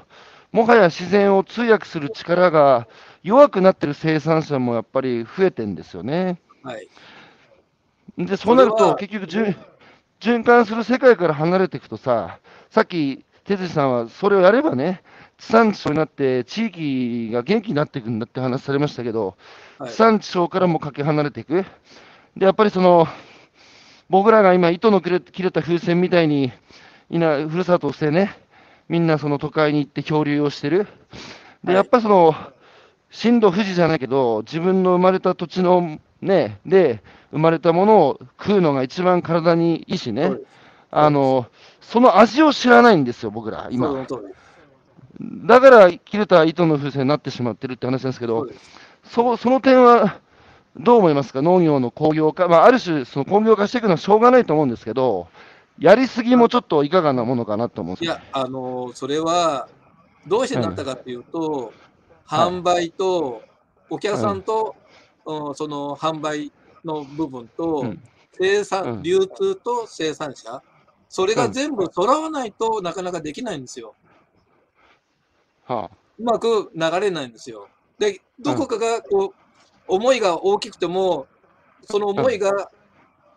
[0.53, 2.87] もはや自然を通訳する力が
[3.23, 6.39] 弱くなってる生産者もやっぱり増えてんですよね。
[6.62, 6.89] はい。
[8.18, 9.57] で、そうなると、結局循、
[10.20, 12.39] 循環する世界から離れていくとさ、
[12.70, 15.03] さっき、哲司さんはそれをやればね、
[15.39, 19.37] 地産地消になって、地域が元気になっていくんだって話されましたけど、
[19.79, 21.64] はい地産地消からもかけ離れていく。
[22.37, 23.09] で、やっぱりその、
[24.09, 26.53] 僕らが今、糸の切れ切れた風船みたいに、
[27.11, 28.37] いな、ふるさとを捨てね、
[28.89, 30.87] みんなその都会に行って漂流をしてる。
[31.65, 31.75] で、はい。
[31.77, 32.35] やっぱりその、
[33.11, 40.33] 震度富士じゃないけど、自分の生まれた土地のね、で、生まれたものを食うのが一番体にいいしね。
[40.91, 41.47] あの、
[41.81, 44.07] その味を知らないんですよ、僕ら、そ今
[45.21, 48.47] だから、切れた糸の風船になってしまってるって話なんですけど
[49.05, 50.21] そその点は
[50.77, 55.29] どう思いますか、農業の工業化、まあ、ある種、その工業化していくのはしょうがないと思うんですけど、
[55.79, 58.12] やりすぎもちょっといかがなものかなと思うんですよ。
[58.12, 59.68] いや、あのそれは、
[60.27, 61.75] どうしてなったかっていうと、
[62.27, 63.43] 販売と、
[63.91, 64.77] お客さんと、
[65.27, 65.55] うん。
[65.55, 66.53] その販売
[66.85, 68.03] の部分と、うん。
[68.41, 69.03] 生産、うん。
[69.03, 70.62] 流通と生産者、
[71.09, 73.95] それが全部揃わないとなかなかできないんですよ。
[75.64, 77.68] はうまく流れないんですよ。
[77.99, 79.41] で、どこかがこう、
[79.93, 81.26] 思いが大きくても、
[81.84, 82.70] その思いが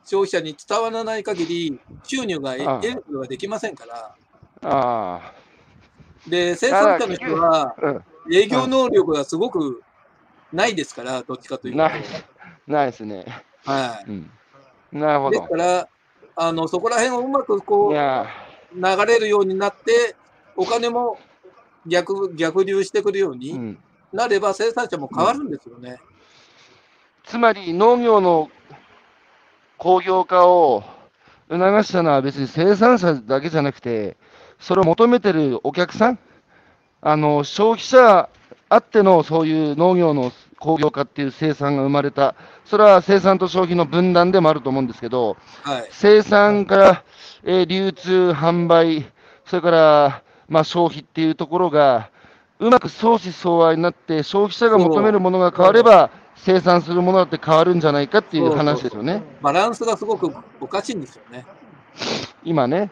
[0.06, 3.96] 消費者に伝わらない限り、収入が得ることができませんから。
[3.96, 4.16] あ、
[4.64, 5.34] あ
[6.26, 7.76] で、生産者の人は、
[8.32, 9.84] 営業能力がすごく
[10.54, 11.78] ないですから、どっちかというと。
[11.78, 12.04] ない、
[12.66, 13.26] ないですね。
[13.66, 14.32] はうん、
[14.94, 15.32] なるほい。
[15.32, 15.50] でどす。
[15.50, 15.90] から、
[16.38, 18.28] あのそこら辺をうまくこいうや
[18.74, 20.16] 流れるようになって、
[20.56, 21.18] お金も
[21.86, 23.78] 逆逆流してくるように
[24.14, 26.00] なれば、生産者も変わるんですよね。
[26.00, 26.15] うん、
[27.26, 28.50] つまり農業の
[29.78, 30.84] 工業化を
[31.50, 34.16] 促したのは別に生産者だけじゃなくて、
[34.60, 36.20] それを求めてるお客さん、
[37.02, 38.30] あの消費者
[38.70, 47.04] あってのそういう農業の工業化っていう生産が生まれた、それは生産と消費の分断でもあると思うんですけど、はい、生産から、
[47.44, 49.06] えー、流通、販売、
[49.46, 52.10] それから、まあ、消費っていうところが、
[52.60, 59.14] うまく相思相愛になって、消費者が求めるものが変われば、生産するものだって変わるんじゃないかっていう話ですよね。
[59.14, 61.46] そうそうそうバランスがすごくおかしいんですよね。
[62.44, 62.92] 今ね。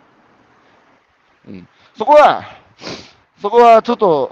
[1.48, 1.68] うん、
[1.98, 2.44] そこは、
[3.41, 4.32] そこはちょっと、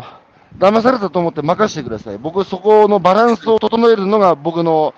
[0.57, 2.17] 騙されたと思って任せてください。
[2.17, 4.93] 僕、そこのバランスを整えるのが僕の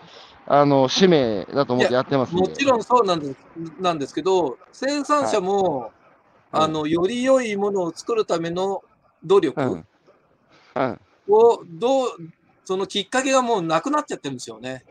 [0.45, 3.37] あの使命だと思ってやってますもちろんそうなんです
[3.79, 5.91] なんですけど、生産者も、はい、
[6.51, 8.83] あのより良いものを作るための
[9.23, 9.83] 努力
[11.29, 12.07] をどう、
[12.65, 14.83] そのきっかけがもうなくなっちゃってるんですよね。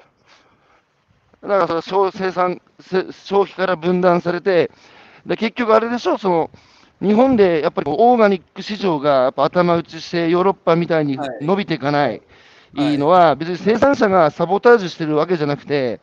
[1.42, 4.70] だからそれ生産消費から分断されて、
[5.26, 6.50] で結局あれでしょ、その
[7.00, 12.22] 日本でやっぱりオーガニック市場がやっぱ頭打ちしてヨーロッパみたいに伸びていかない、
[12.76, 16.00] はい、いいのは、別に生産者がサボタージュしてるわけじゃなくて、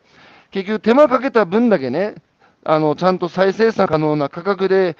[0.50, 2.16] 結局手間かけた分だけね、
[2.64, 4.98] あのちゃんと再生産可能な価格で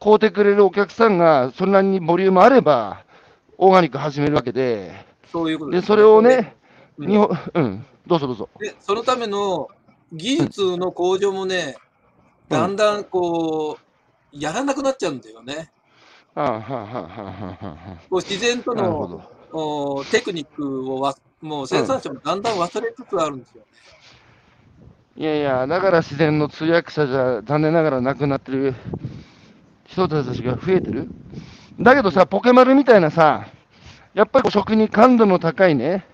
[0.00, 3.04] 買うてくれるお客さんがそれなりにボリュームあれば、
[3.58, 6.54] オーガニック始めるわけで、そういうことで、ね、それをね、
[6.98, 8.48] うん、日本、うん、どうぞどうぞ。
[8.60, 9.68] で、そのための
[10.12, 11.76] 技術の向上もね、
[12.50, 15.70] うん、だんだんこう、やらなくなっちゃうんだよね。
[16.34, 16.42] こ
[18.10, 19.22] う自然との
[19.52, 23.66] おテクニックをわもう生産者もだんだん忘れつつあるんですよね。
[25.14, 28.74] いやいや、だから自然の通訳者じゃ残念ながら亡くなってる
[29.84, 31.10] 人たちが増えてる。
[31.78, 33.46] だけどさ、ポケマルみたいなさ、
[34.14, 36.04] やっぱり食に感度の高いね、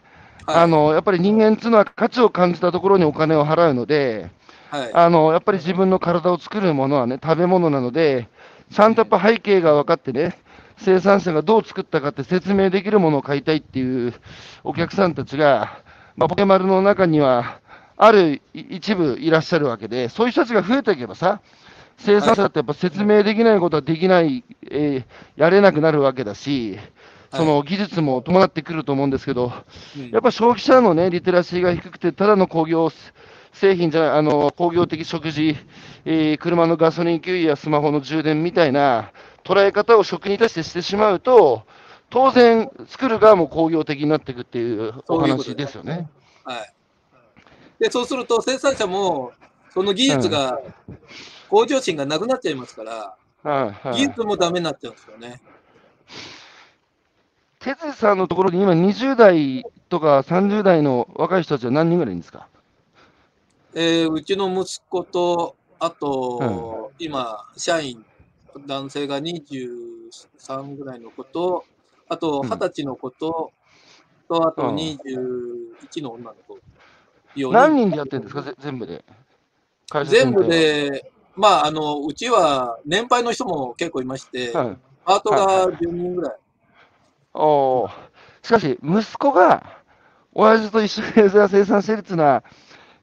[0.46, 4.30] はい、あのやっぱり人間っていうのは価値を感じたところにお金を払うので、
[4.70, 8.28] はい、あのやっぱり自分の体を作るものはね、食べ物なので、
[8.72, 10.38] ちゃんとやっぱ背景が分かってね、
[10.76, 14.14] 生産者がどう作ったかって説明できるものを買いたいっていう
[14.62, 15.82] お客さんたちが、
[16.16, 17.60] まあ、ポケマルの中には、
[17.96, 21.40] ある一部いらっしゃるわけで、そういう人たちが増えていけばさ、
[21.98, 26.78] 生産者ってやっぱ説明できないことはできない、えー、やれなくなるわけだし、
[27.32, 29.52] その技術も伴ってくると思うんですけど、
[30.10, 32.90] やっぱ消費者のね、リテラシーが低くて、ただの工業
[33.52, 35.56] 製品じゃない、あの工業的食事、
[36.04, 39.12] えー、車のガソリン給油やスマホの充電みたいな
[39.44, 41.64] 捉え方を食に対してしてしまうと、
[42.10, 46.08] 当然、作る側も工業的になっていくっていうお話ですよね。
[46.44, 46.72] はい、
[47.78, 49.32] でそうすると、生産者も
[49.70, 50.58] その技術が、
[51.50, 55.40] 向上心がなくなっちゃいますから、はいはい、技術もダメになっちゃうんですよね。
[57.60, 62.48] 哲さんのところに今、20代とか30代の若い人たちは何人ぐらいいるんですか？
[63.74, 68.04] えー、うちの息子と、あと、うん、今、社員、
[68.66, 71.64] 男性が23ぐらいの子と、
[72.08, 73.52] あと、20歳の子と、
[74.28, 76.58] うん、と、あと21の女の子。
[77.52, 79.04] 何人でやってるんですか、全部で。
[80.06, 86.36] 全部で、まあ、あの、うちは年配の人も結構いまして、はい、パートが10人ぐらい。
[87.34, 87.90] はいお
[88.42, 89.62] しかし、息子が
[90.32, 92.42] 親父と一緒に生産してるっていうのは、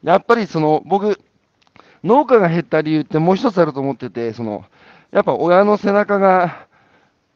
[0.03, 1.19] やっぱりその僕、
[2.03, 4.65] 農家が減った理由ってもう一つあると思ってて、その
[5.11, 6.67] やっぱ親の背中が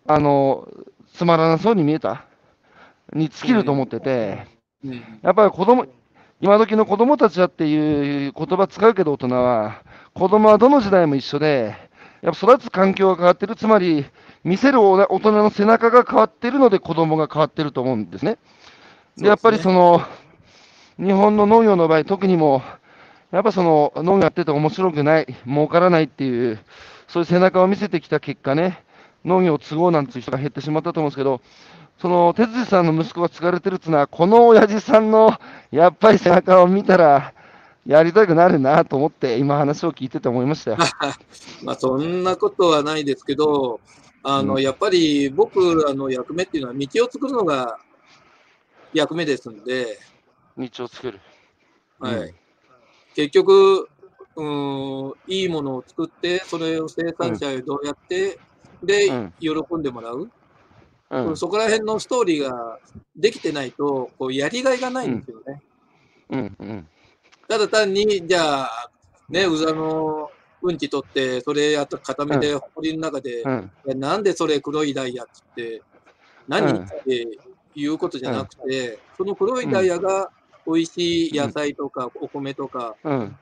[0.08, 0.68] あの
[1.14, 2.26] つまらなそうに見えた？
[3.14, 4.48] に尽きると思ってて、
[5.22, 5.86] やっぱり子供
[6.42, 9.84] 今時の子供たちはっていう言葉使うけど、大人は、
[10.14, 11.76] 子供はどの時代も一緒で、
[12.22, 14.06] やっぱ育つ環境が変わってる、つまり
[14.44, 18.38] 見せる大人の背中が変わってるので子供が変わってると思うんですね。
[19.18, 20.02] で、やっぱりその、
[20.98, 22.62] 日本の農業の場合、特にも、
[23.32, 26.60] やっぱその農業やってて面白くない、儲からないっていう、
[27.08, 28.84] そういう背中を見せてきた結果ね、
[29.26, 31.42] 農業を継ごうなんていう人が減ってしまったと思うんですけど、
[32.02, 35.38] その哲司さんの息子が継がれてるっていうのは、この親父さんの
[35.72, 37.34] やっぱり背中を見たら、
[37.86, 40.78] やりたくなるなと思って、今話を聞いてて思いましたよ。
[41.64, 43.80] まあそんなことはないですけど、
[44.24, 47.80] あの、うん、やっぱり僕らの役目っていうのは道を作るのが
[48.94, 50.00] 役目ですんで。
[50.58, 51.20] 道を作る。
[52.00, 52.16] はい。
[52.16, 52.34] うん、
[53.16, 53.90] 結局、
[54.36, 58.40] うん、いいものを作って、それを生産者へどうやって、
[58.82, 59.10] うん、で、
[59.40, 60.30] 喜んでもらう。
[61.12, 62.80] うん、そこら辺のストーリーが
[63.16, 65.62] できてないと、こうやりがいがないんですよね。
[66.30, 66.88] うんうん、
[67.48, 68.92] ただ単に、じゃあ、
[69.28, 70.30] ね、うざの
[70.62, 70.78] うん。
[70.78, 75.82] ち取って、それやった固めで、ほこりの中で、うん、なんでそれ黒いダイヤって言って、
[76.48, 77.28] 何、って
[77.76, 80.32] いうことじゃなくて、その黒いダイヤが
[80.66, 82.96] 美味しい野菜とかお米とか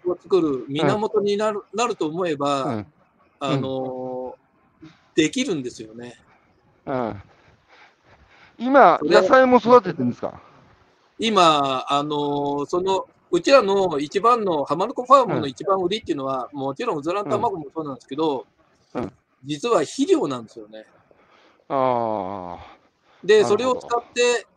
[0.05, 2.85] を作る源になる,、なると思えば、
[3.39, 4.35] あの
[5.15, 6.19] できるんですよね。
[6.85, 7.21] うん。
[8.59, 10.41] 今、野菜も育ててるんですか？
[11.19, 18.45] 今、あのそのうちらの一番の浜名湖ファームの一番売りっていうのは、もちろんうずらの卵もそうなんですけど、
[18.93, 19.11] うん、
[19.43, 20.85] 実は肥料なんですよね。
[21.69, 22.57] あ
[23.23, 24.47] で、それを使って、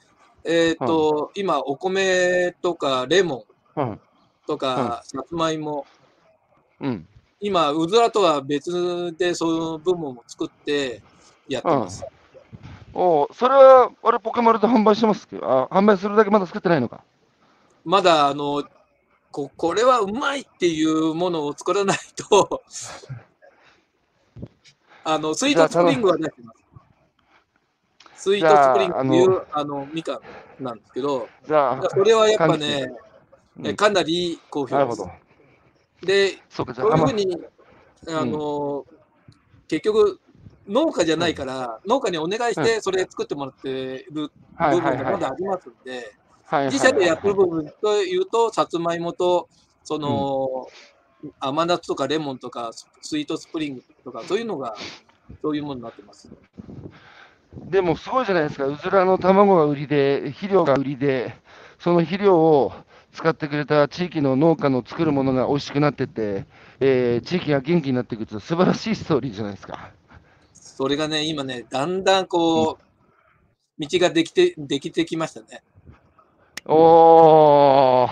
[0.45, 3.47] えっ、ー、と、うん、今、お米とかレモ
[3.77, 3.99] ン
[4.47, 5.87] とか、さつまいも、
[6.81, 7.07] うん、
[7.41, 11.03] 今、うずらとは別でその部門を作って
[11.49, 12.05] やってます。
[12.93, 17.05] おそれは、あれ、ポケマルで販売してますあ販売するだけまだ作ってないのか
[17.85, 18.65] まだあの
[19.31, 22.63] こ、これはうまいっていうものを作らないと
[25.05, 26.61] あの、スイートスプリングは出してます。
[28.23, 30.21] スイートスプリングっていうあのみか
[30.61, 32.93] んなんですけど、じゃそれはやっぱね、
[33.59, 35.03] うん、かなり好評です。
[36.03, 37.37] で、そういうふうに、
[38.09, 38.99] あの、うん、
[39.69, 40.21] 結局、
[40.67, 46.15] 農家じゃないから、農家にお願いしてそれ作ってもらってる部分がまだありますんで、
[46.51, 49.49] 自社でやってる部分というと、さつまいもと、
[49.85, 50.69] その、
[51.23, 54.75] うん、甘夏とかレモンとか、スイートスプリングとか、そういうのが、
[55.43, 56.29] そういうものになってます。
[57.55, 61.35] でもすごいじゃないですか、うずらの卵が売りで、肥料が売りで、
[61.79, 62.73] その肥料を
[63.13, 66.47] 使ってくれた地域の農家の作るものが美味しくなってて、
[66.81, 69.91] えー、地域が元気になっていくと、素晴らしいストーリーじゃないですか。
[70.53, 72.85] それがね、今ね、だんだんこう、
[73.79, 75.63] うん、道ができて、できてきましたね。
[76.67, 78.11] おー。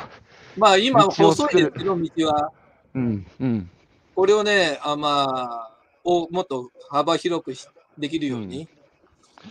[0.57, 2.53] まあ今、細いですけど、道は。
[2.95, 3.71] うんうん、
[4.15, 5.71] これをね、あまあ、
[6.03, 7.55] をもっと幅広く
[7.99, 8.69] できるように、うん、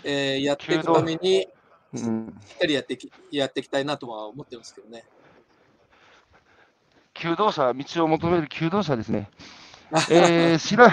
[0.04, 1.48] えー、やっていくために、し
[1.96, 5.06] っかりやってきやっていきたいなとは思ってますけどね。
[7.14, 9.30] 求道者、道を求める求道者ですね。
[10.12, 10.90] えー、白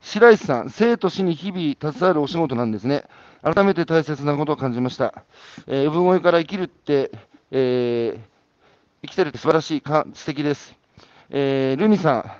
[0.00, 3.04] 白石さん、生と死に日々携わるお仕事なんですね。
[3.44, 5.22] 改めて大切なことを感じました。
[5.66, 7.10] えー、産声から生きるって、
[7.50, 8.18] えー、
[9.02, 10.74] 生きてるって素晴らしい、か素敵です。
[11.28, 12.30] えー、ルミさん、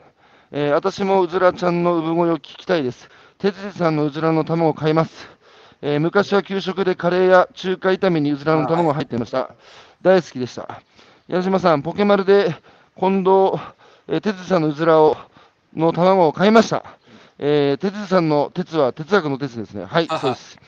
[0.50, 3.10] えー、私もうずらちゃんの産声を聞きたいです。
[3.36, 5.28] 哲司さんのうずらの卵を買います。
[5.82, 9.54] えー、昔は給食でカレーや中華炒めにうずらの卵が入っていました。
[10.00, 10.80] 大好きでした。
[11.28, 12.56] 矢島さん、ポケマルで
[12.98, 13.62] 近藤、
[14.08, 15.18] えー、哲司さんのうずらを
[15.76, 16.82] の卵を買いました。
[17.38, 19.84] えー、哲司さんの哲は哲学の哲ですね。
[19.84, 20.58] はい、そうです。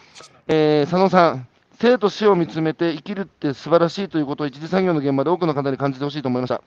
[0.48, 1.48] えー、佐野さん、
[1.80, 6.62] 生と死を見つめて生きるって素晴らしいということを一次産業の現場で多くの方に感じてほしいと思いました。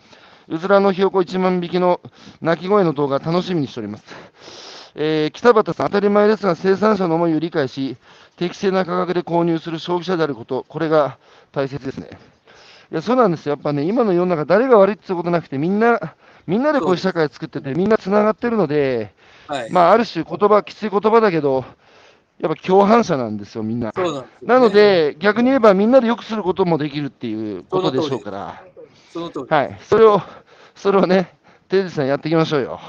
[0.49, 2.01] うずらのひよこ1万匹の
[2.41, 4.03] 鳴き声の動画、楽しみにしております。
[4.95, 7.95] えー、北畑さん、当たり前ですが、生産者の思いを理解し、
[8.35, 11.17] 適正な価格で購入する消費者であること、これが
[11.53, 12.09] 大切ですね。
[12.91, 13.51] いや、そうなんですよ。
[13.53, 16.15] やっぱね、今の世の中、誰が悪いってことなくて、みんな、
[16.47, 19.13] みんなでこういう社会を作ってて、みんなつながってるので、
[19.47, 21.63] はい、まあ、ある種、言葉、きつい言葉だけど、
[22.39, 23.91] やっぱ共犯者なんですよ、みんな。
[23.95, 28.63] なね、なので、逆に言えばみんなでよくすることもできるっていうことでしょうから、
[29.11, 30.21] その通りはい、それを、
[30.73, 31.35] それをね、
[31.67, 32.79] テイジさんやっていきましょうよ。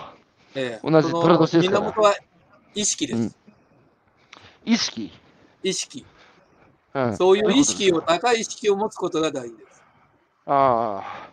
[0.54, 1.80] ええ、同じ虎年ですから。
[1.80, 2.14] 源は
[2.74, 3.18] 意識です。
[3.18, 3.34] うん、
[4.64, 5.12] 意識
[5.62, 6.06] 意識、
[6.94, 7.16] うん。
[7.16, 9.82] そういう意識を、高い意識を持つことが大事です。
[10.46, 11.29] ああ。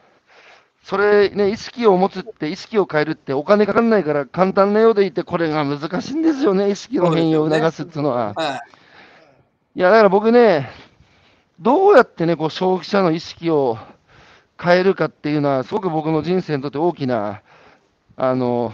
[0.88, 8.28] それね、意識を持つって、意識を変えるってお金かかんないから簡単なようでいて、これが難しいんですよね、意識の変容を促すっていうのは。
[8.28, 8.64] ねは
[9.76, 10.70] い、いや、だから僕ね、
[11.60, 13.78] どうやってね、こう消費者の意識を
[14.58, 17.42] 変えるかっていうのは、すごく僕の人生にとって大きな、
[18.16, 18.72] あの、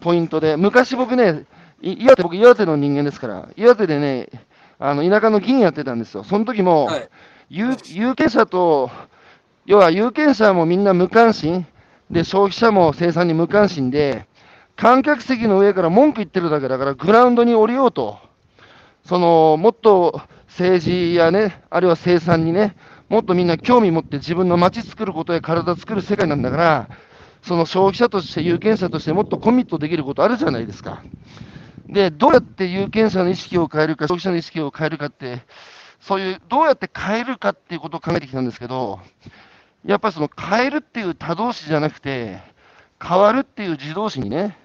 [0.00, 1.44] ポイントで、昔僕ね、
[1.80, 4.30] 岩手、僕岩手の人間ですから、岩手でね、
[4.80, 6.24] あの田舎の議員やってたんですよ。
[6.24, 7.08] その時も、はい、
[7.50, 8.90] 有有権者と
[9.66, 11.66] 要は有権者もみんな無関心
[12.10, 14.26] で、消費者も生産に無関心で、
[14.76, 18.18] 観客席の上から文句言ってるだけだから、グラウンドに降りようと、
[19.04, 22.76] そのもっと政治やね、あるいは生産にね、
[23.08, 26.88] もっとみんな興味持って自分の街作ることや体作る世界なんだから、
[27.42, 31.02] その消費者として、有権者としてもっとコミットできることあるじゃないですか。
[31.88, 35.42] で、どうやって有権者の意識を変えるか、消費者の意識を変えるかって、
[36.00, 39.00] そういう、どうやって変えるかっていうことを考えてきたんですけど、
[39.84, 42.40] やっぱりその変えるっていう他動詞じゃなくて、
[43.02, 44.58] 変わるっていう自動詞にね、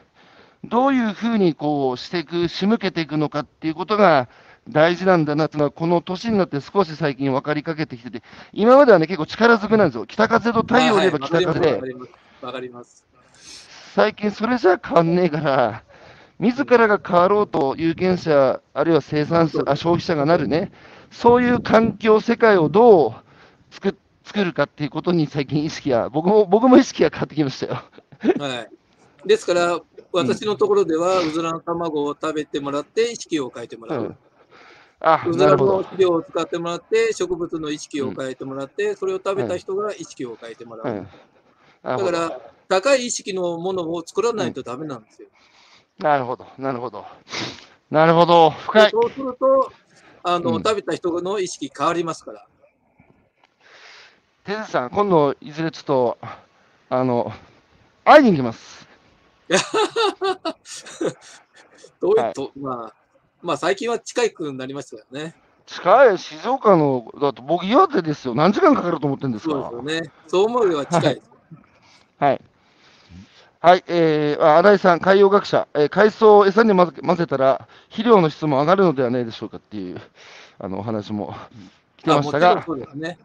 [0.63, 4.27] どういうふうにこうしていく、仕向けていくのかっていうことが
[4.67, 10.05] 大事なんだなっていうのは、この年になって少し最近分かりかけてきてて、今まではね、結構力ずくなんですよ。
[10.05, 11.81] 北風と太陽で言えば北風で。
[12.41, 13.05] わかります。
[13.95, 15.83] 最近それじゃ変わんねえから、
[16.39, 20.71] 自らが変わろうと有権者、あるいは生産者、あ消費者がなるね、
[21.11, 23.13] そういう環境、世界をどう
[23.73, 23.95] 作
[24.25, 27.83] 作るかっていうことに最近意識が、僕も僕も意識が変わってきましたよ。
[28.39, 28.69] はい。
[29.27, 29.79] ですから、
[30.11, 34.01] 私のところでは、うずらの卵を食べてもらって、意識を変えてもらう。
[34.01, 34.17] うん、
[34.99, 35.45] あうず。
[35.45, 41.07] らの肥料を使ってもらって、植物の意識を変えてもらって、それを食べた人が意識を変えてもらう。
[41.83, 42.31] だから、
[42.67, 45.27] 高い意識のものを作らないとダメなんですよ。
[45.99, 47.05] なるほど、なるほど。
[47.91, 48.91] なるほど、深い。
[48.91, 49.71] そうすると、
[50.23, 52.45] あの、うん食べた人の意識変わりますから。
[54.45, 56.19] テズさん、今度、いずれちょっと、
[56.91, 57.33] あの、
[58.03, 58.87] 会いに行きます。
[61.99, 62.93] どういうはいと、まあ、
[63.41, 65.33] まあ最近は近くになりましたよね。
[65.65, 68.35] 近い、静岡の、だって僕、岩手ですよ。
[68.35, 70.11] 何時間かかると思ってるんですそうかですよね。
[70.27, 71.19] そう思うよりは近い。
[72.19, 72.41] はい。
[73.61, 79.99] はい、えー、あ新井さん、海洋学者、えー海藻を餌に混ぜ混ぜたら、肥料の質も上がるのではないでしょうかっていう、
[80.59, 81.35] あの、お話も
[81.97, 83.17] 来てあましたが、もちろんそうですね。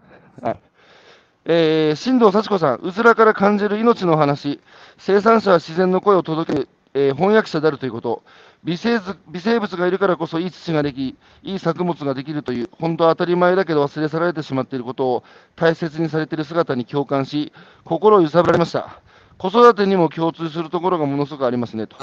[1.52, 4.60] えー、新藤幸子さん、うずらから感じる命の話、
[4.98, 8.22] 生産者は自然の声を届ける、えー翻訳者であるということ、
[8.62, 15.24] 微生物微生物がいるからこそいい土ができ、いい作物ができるという、本当は当たり前だけど忘れ去られてしまっていることを
[15.56, 17.52] 大切にされている姿に共感し、
[17.84, 19.00] 心を揺さぶられました。
[19.36, 21.96] 子育てにも共通するところがものすごくありますねと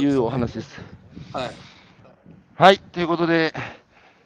[0.00, 0.80] いうお話です。
[1.32, 1.50] はい。
[2.56, 3.54] はい、ということで、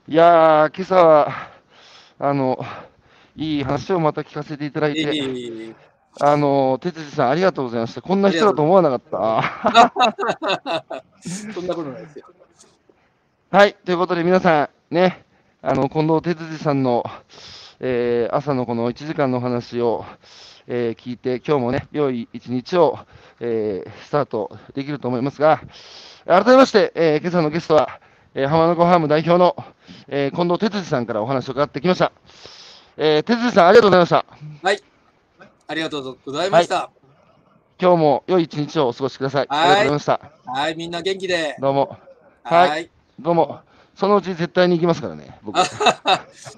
[0.09, 1.29] いやー、今朝は、
[2.19, 2.65] あの、
[3.37, 5.77] いい話をまた聞かせていただいて、いえ
[6.21, 8.03] あの、哲司さん、ありがとうございました。
[8.03, 9.95] こんな人だと思わなかった。
[11.53, 12.27] そんなことないですよ。
[13.51, 15.25] はい、ということで皆さん、ね、
[15.63, 17.05] あの、近藤哲司さんの、
[17.81, 20.05] えー朝のこの1時間のお話を、
[20.67, 22.99] えー聞いて、今日もね、良い一日を、
[23.41, 25.61] えースタートできると思いますが、
[26.27, 28.01] 改めまして、えー今朝のゲストは、
[28.35, 29.57] えー浜名湖ファーム代表の、
[30.09, 32.13] えー近藤哲司さんからお話を伺ってきました。
[32.97, 34.25] えー、哲司さん、ありがとうございました。
[34.63, 34.81] はい。
[35.67, 36.91] ありがとうございました。
[37.81, 39.47] 今日も良い一日をお過ごしください。
[39.49, 40.21] ありがとうございました。
[40.47, 41.57] はい、みんな元気で。
[41.59, 41.99] どうも。
[42.45, 42.91] はいはい。
[43.19, 43.61] どうも。
[43.97, 45.59] そのうち絶対に行きますからね、僕。